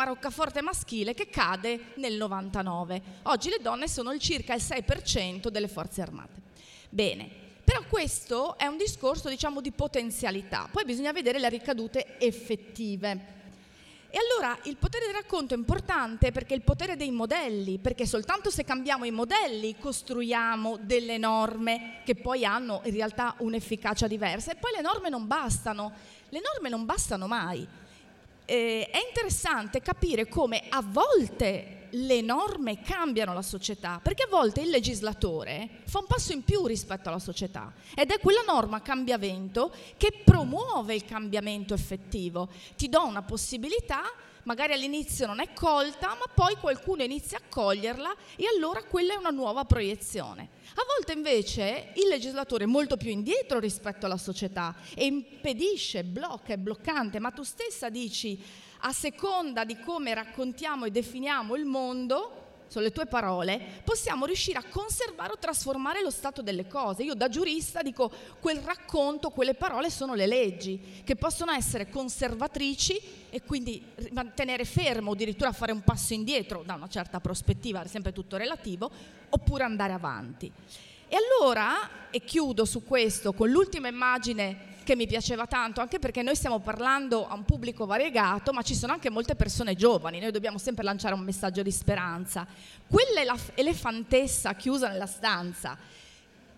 [0.03, 3.02] roccaforte maschile che cade nel 99.
[3.24, 6.41] Oggi le donne sono il circa il 6% delle forze armate.
[6.90, 13.35] Bene, però questo è un discorso diciamo di potenzialità, poi bisogna vedere le ricadute effettive.
[14.10, 18.06] E allora il potere del racconto è importante perché è il potere dei modelli, perché
[18.06, 24.53] soltanto se cambiamo i modelli costruiamo delle norme che poi hanno in realtà un'efficacia diversa.
[24.53, 25.91] E poi le norme non bastano,
[26.30, 27.68] le norme non bastano mai.
[28.45, 34.61] Eh, è interessante capire come a volte le norme cambiano la società, perché a volte
[34.61, 39.72] il legislatore fa un passo in più rispetto alla società ed è quella norma cambiamento
[39.97, 42.49] che promuove il cambiamento effettivo.
[42.76, 44.01] Ti do una possibilità
[44.47, 49.18] magari all'inizio non è colta, ma poi qualcuno inizia a coglierla e allora quella è
[49.18, 50.49] una nuova proiezione.
[50.76, 56.53] A volte invece il legislatore è molto più indietro rispetto alla società e impedisce, blocca,
[56.53, 58.41] è bloccante, ma tu stessa dici
[58.79, 64.59] a seconda di come raccontiamo e definiamo il mondo, sono le tue parole, possiamo riuscire
[64.59, 67.03] a conservare o trasformare lo stato delle cose.
[67.03, 72.99] Io da giurista dico quel racconto, quelle parole sono le leggi, che possono essere conservatrici
[73.29, 78.35] e quindi mantenere fermo, addirittura fare un passo indietro da una certa prospettiva, sempre tutto
[78.35, 78.91] relativo,
[79.29, 80.51] oppure andare avanti.
[81.09, 86.22] E allora, e chiudo su questo con l'ultima immagine che mi piaceva tanto, anche perché
[86.22, 90.31] noi stiamo parlando a un pubblico variegato, ma ci sono anche molte persone giovani, noi
[90.31, 92.47] dobbiamo sempre lanciare un messaggio di speranza.
[92.88, 95.77] Quell'elefantessa chiusa nella stanza,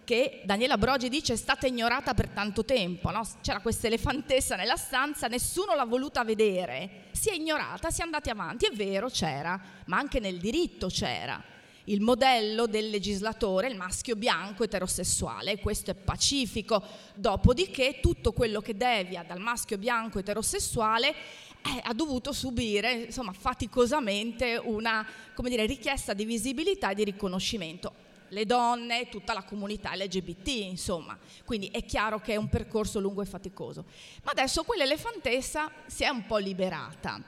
[0.03, 3.27] che Daniela Brogi dice è stata ignorata per tanto tempo, no?
[3.41, 8.29] c'era questa elefantessa nella stanza, nessuno l'ha voluta vedere, si è ignorata, si è andati
[8.29, 11.57] avanti, è vero c'era, ma anche nel diritto c'era
[11.89, 16.81] il modello del legislatore, il maschio bianco eterosessuale, questo è pacifico.
[17.15, 24.59] Dopodiché tutto quello che devia dal maschio bianco eterosessuale eh, ha dovuto subire insomma, faticosamente
[24.63, 25.05] una
[25.37, 28.07] dire, richiesta di visibilità e di riconoscimento.
[28.31, 31.17] Le donne, tutta la comunità LGBT, insomma.
[31.43, 33.85] Quindi è chiaro che è un percorso lungo e faticoso.
[34.21, 37.19] Ma adesso quell'elefantessa si è un po' liberata.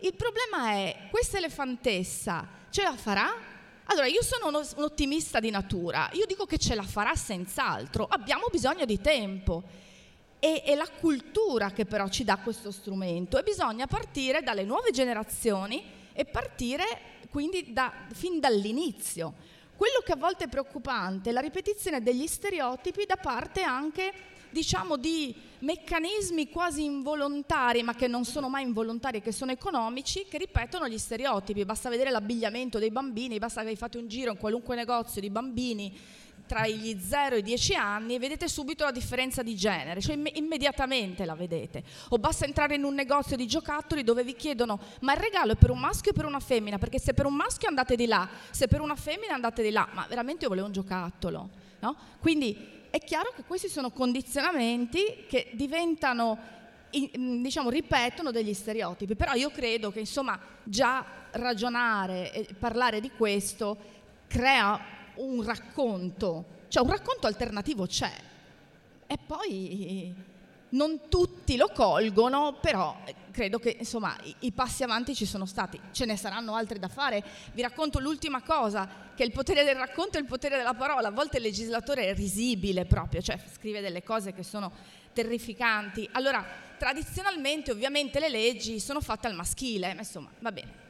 [0.00, 3.49] Il problema è, questa elefantessa ce la farà?
[3.90, 8.06] Allora, io sono uno, un ottimista di natura, io dico che ce la farà senz'altro,
[8.08, 9.64] abbiamo bisogno di tempo.
[10.38, 14.92] E, è la cultura che però ci dà questo strumento e bisogna partire dalle nuove
[14.92, 16.84] generazioni e partire
[17.30, 19.34] quindi da, fin dall'inizio.
[19.74, 24.12] Quello che a volte è preoccupante è la ripetizione degli stereotipi da parte anche
[24.50, 30.38] diciamo, di meccanismi quasi involontari, ma che non sono mai involontari, che sono economici, che
[30.38, 31.64] ripetono gli stereotipi.
[31.64, 35.96] Basta vedere l'abbigliamento dei bambini, basta che fatto un giro in qualunque negozio di bambini
[36.50, 40.16] tra gli 0 e i 10 anni e vedete subito la differenza di genere, cioè
[40.16, 41.84] imm- immediatamente la vedete.
[42.08, 45.54] O basta entrare in un negozio di giocattoli dove vi chiedono ma il regalo è
[45.54, 46.76] per un maschio o per una femmina?
[46.76, 49.88] Perché se per un maschio andate di là, se per una femmina andate di là,
[49.92, 51.48] ma veramente io volevo un giocattolo.
[51.78, 51.96] No?
[52.18, 56.38] Quindi è chiaro che questi sono condizionamenti che diventano,
[56.90, 63.76] diciamo, ripetono degli stereotipi, però io credo che insomma già ragionare e parlare di questo
[64.26, 64.78] crea
[65.16, 68.12] un racconto, cioè un racconto alternativo c'è.
[69.06, 70.14] E poi
[70.70, 72.96] non tutti lo colgono, però
[73.30, 76.88] credo che insomma, i, i, passi avanti ci sono stati, ce ne saranno altri da
[76.88, 77.22] fare.
[77.52, 81.08] Vi racconto l'ultima cosa, che il potere del racconto e il potere della parola.
[81.08, 84.72] A volte il legislatore è risibile proprio, cioè scrive delle cose che sono
[85.12, 86.08] terrificanti.
[86.12, 86.44] Allora,
[86.78, 90.88] tradizionalmente ovviamente le leggi sono fatte al maschile, ma insomma, va bene.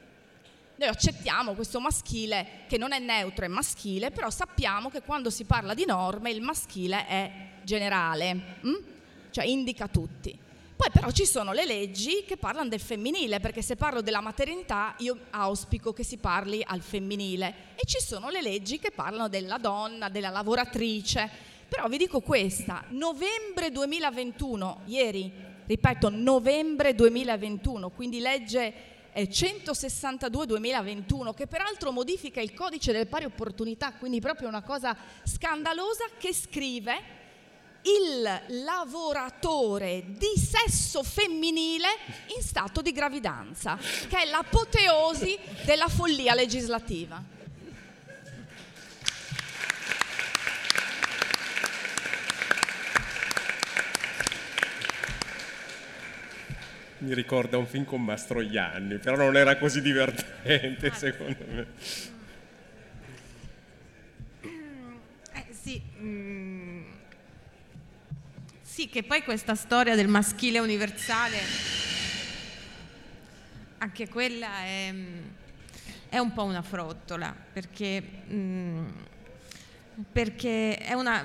[0.75, 5.43] Noi accettiamo questo maschile che non è neutro, è maschile, però sappiamo che quando si
[5.43, 7.31] parla di norme il maschile è
[7.63, 8.59] generale.
[8.61, 8.91] Hm?
[9.31, 10.37] cioè indica tutti.
[10.81, 14.95] Poi però ci sono le leggi che parlano del femminile, perché se parlo della maternità
[14.97, 19.59] io auspico che si parli al femminile e ci sono le leggi che parlano della
[19.59, 21.29] donna, della lavoratrice.
[21.69, 25.31] Però vi dico questa, novembre 2021, ieri,
[25.67, 28.73] ripeto, novembre 2021, quindi legge
[29.13, 36.33] 162-2021, che peraltro modifica il codice delle pari opportunità, quindi proprio una cosa scandalosa, che
[36.33, 37.19] scrive
[37.83, 41.87] il lavoratore di sesso femminile
[42.35, 47.39] in stato di gravidanza, che è l'apoteosi della follia legislativa.
[56.99, 60.93] Mi ricorda un film con Mastroianni, però non era così divertente ah.
[60.93, 61.67] secondo me.
[65.33, 65.81] Eh, sì.
[68.73, 71.37] Sì, che poi questa storia del maschile universale,
[73.79, 74.93] anche quella è,
[76.07, 78.87] è un po' una frottola, perché, mm,
[80.09, 81.21] perché, è una,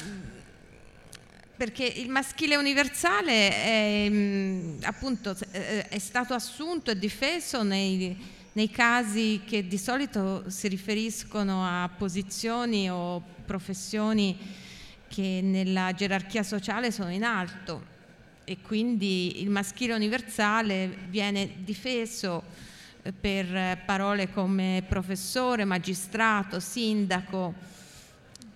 [1.56, 8.16] perché il maschile universale è, mm, appunto, è stato assunto e difeso nei,
[8.54, 14.64] nei casi che di solito si riferiscono a posizioni o professioni
[15.08, 17.94] che nella gerarchia sociale sono in alto
[18.44, 22.42] e quindi il maschile universale viene difeso
[23.18, 27.54] per parole come professore, magistrato, sindaco,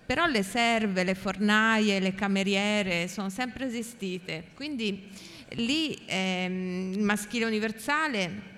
[0.05, 5.09] però le serve, le fornaie, le cameriere sono sempre esistite, quindi
[5.55, 8.51] lì ehm, il maschile universale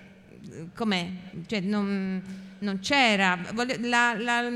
[0.74, 1.08] com'è?
[1.46, 2.22] Cioè, non,
[2.58, 3.38] non c'era.
[3.80, 4.50] La, la,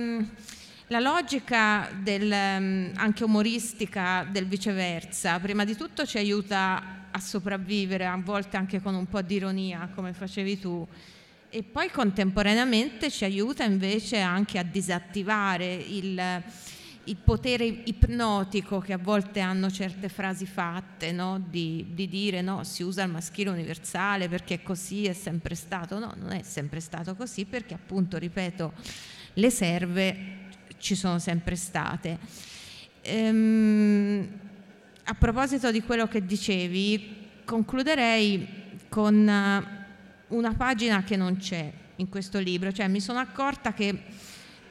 [0.88, 8.18] la logica del, anche umoristica del viceversa, prima di tutto ci aiuta a sopravvivere, a
[8.22, 10.86] volte anche con un po' di ironia, come facevi tu,
[11.50, 16.42] e poi contemporaneamente ci aiuta invece anche a disattivare il,
[17.04, 21.42] il potere ipnotico che a volte hanno certe frasi fatte, no?
[21.48, 25.98] di, di, dire no, si usa il maschile universale perché così è sempre stato.
[25.98, 28.72] No, non è sempre stato così perché appunto, ripeto,
[29.34, 30.37] le serve
[30.78, 32.18] ci sono sempre state.
[33.02, 34.28] Ehm,
[35.04, 38.46] a proposito di quello che dicevi, concluderei
[38.88, 39.14] con
[40.28, 44.02] una pagina che non c'è in questo libro, cioè mi sono accorta che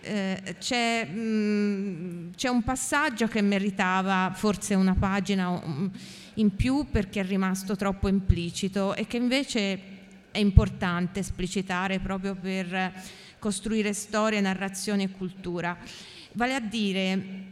[0.01, 5.89] eh, c'è, mh, mm, c'è, un passaggio che meritava forse una pagina um,
[6.35, 9.79] in più perché è rimasto troppo implicito e che invece
[10.31, 12.93] è importante esplicitare proprio per
[13.39, 15.77] costruire storia, narrazione e cultura.
[16.33, 17.45] Vale a dire,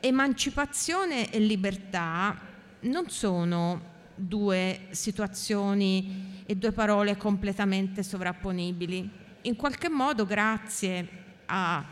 [0.00, 2.38] emancipazione e libertà
[2.80, 9.10] non sono due situazioni e due parole completamente sovrapponibili.
[9.42, 11.08] In qualche modo, grazie
[11.46, 11.84] a,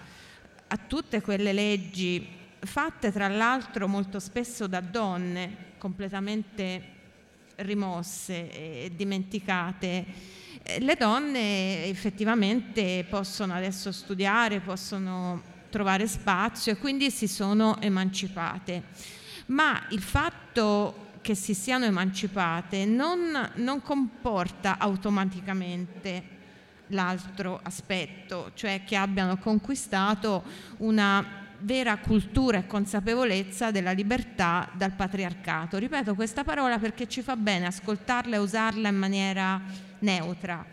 [0.66, 6.96] a tutte quelle leggi fatte tra l'altro molto spesso da donne completamente
[7.56, 10.04] rimosse e dimenticate.
[10.62, 18.82] Eh, le donne effettivamente possono adesso studiare, possono trovare spazio e quindi si sono emancipate.
[19.46, 26.36] Ma il fatto che si siano emancipate non, non comporta automaticamente
[26.88, 30.42] l'altro aspetto, cioè che abbiano conquistato
[30.78, 35.78] una vera cultura e consapevolezza della libertà dal patriarcato.
[35.78, 39.60] Ripeto questa parola perché ci fa bene ascoltarla e usarla in maniera
[40.00, 40.64] neutra.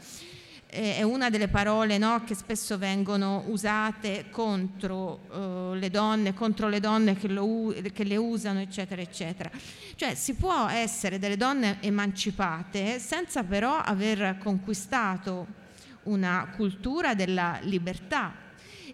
[0.67, 6.81] È una delle parole no, che spesso vengono usate contro uh, le donne, contro le
[6.81, 9.49] donne che, lo, che, le usano, eccetera, eccetera.
[9.95, 15.63] Cioè si può essere delle donne emancipate senza però aver conquistato
[16.03, 18.43] una cultura della libertà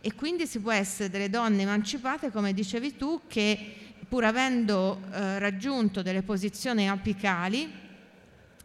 [0.01, 3.75] e quindi si può essere delle donne emancipate, come dicevi tu, che
[4.07, 7.71] pur avendo eh, raggiunto delle posizioni apicali,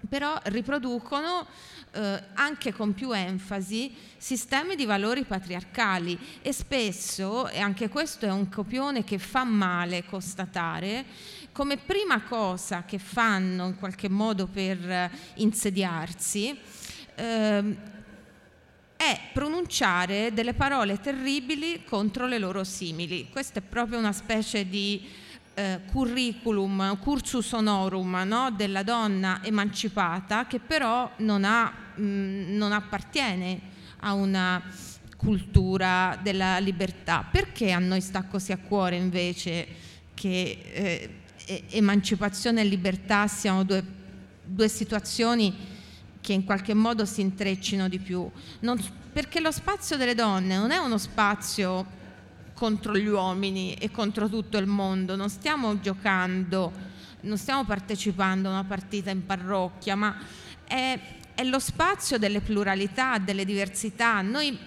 [0.09, 1.47] però riproducono
[1.93, 6.19] eh, anche con più enfasi sistemi di valori patriarcali.
[6.43, 11.05] E spesso, e anche questo è un copione che fa male constatare,
[11.53, 16.59] come prima cosa che fanno in qualche modo per eh, insediarsi,
[17.15, 17.95] eh,
[18.97, 23.29] è pronunciare delle parole terribili contro le loro simili.
[23.31, 25.07] Questa è proprio una specie di
[25.55, 28.51] eh, curriculum, cursus honorum no?
[28.51, 33.61] della donna emancipata che però non, ha, mh, mm, non appartiene
[34.01, 34.63] a una
[35.17, 37.27] cultura della libertà.
[37.31, 39.67] Perché a noi sta così a cuore invece
[40.15, 41.11] che
[41.47, 43.85] eh, emancipazione e libertà siano due,
[44.43, 45.75] due situazioni
[46.27, 48.29] che in qualche modo si intreccino di più,
[48.61, 51.87] non, perché lo spazio delle donne non è uno spazio
[52.53, 56.73] contro gli uomini e contro tutto il mondo, non stiamo giocando,
[57.21, 60.17] non stiamo partecipando a una partita in parrocchia, ma
[60.65, 60.99] è,
[61.33, 64.21] è lo spazio delle pluralità, delle diversità.
[64.21, 64.59] Noi,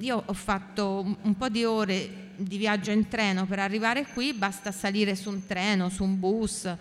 [0.00, 3.44] io ho fatto un po' di ore di viaggio in treno.
[3.44, 6.74] Per arrivare qui, basta salire su un treno, su un bus,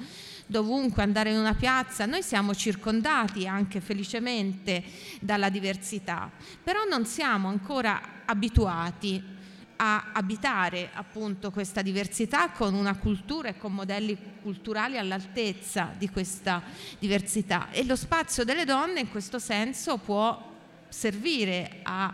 [0.52, 4.84] dovunque, andare in una piazza, noi siamo circondati anche felicemente
[5.22, 6.30] dalla diversità,
[6.62, 9.40] però non siamo ancora abituati
[9.78, 16.62] a abitare appunto questa diversità con una cultura e con modelli culturali all'altezza di questa
[17.00, 20.50] diversità e lo spazio delle donne in questo senso può
[20.88, 22.14] servire a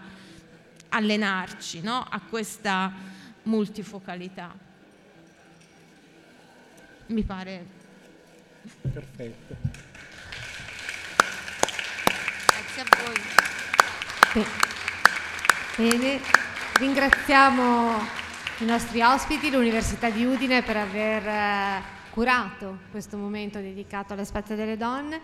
[0.89, 2.07] allenarci no?
[2.09, 2.93] a questa
[3.43, 4.55] multifocalità.
[7.07, 7.76] Mi pare
[8.94, 9.56] Perfetto.
[12.48, 14.45] Grazie a voi.
[15.77, 16.19] Bene,
[16.80, 18.07] ringraziamo
[18.60, 24.76] i nostri ospiti, l'Università di Udine per aver eh, curato questo momento dedicato all'aspetto delle
[24.76, 25.22] donne.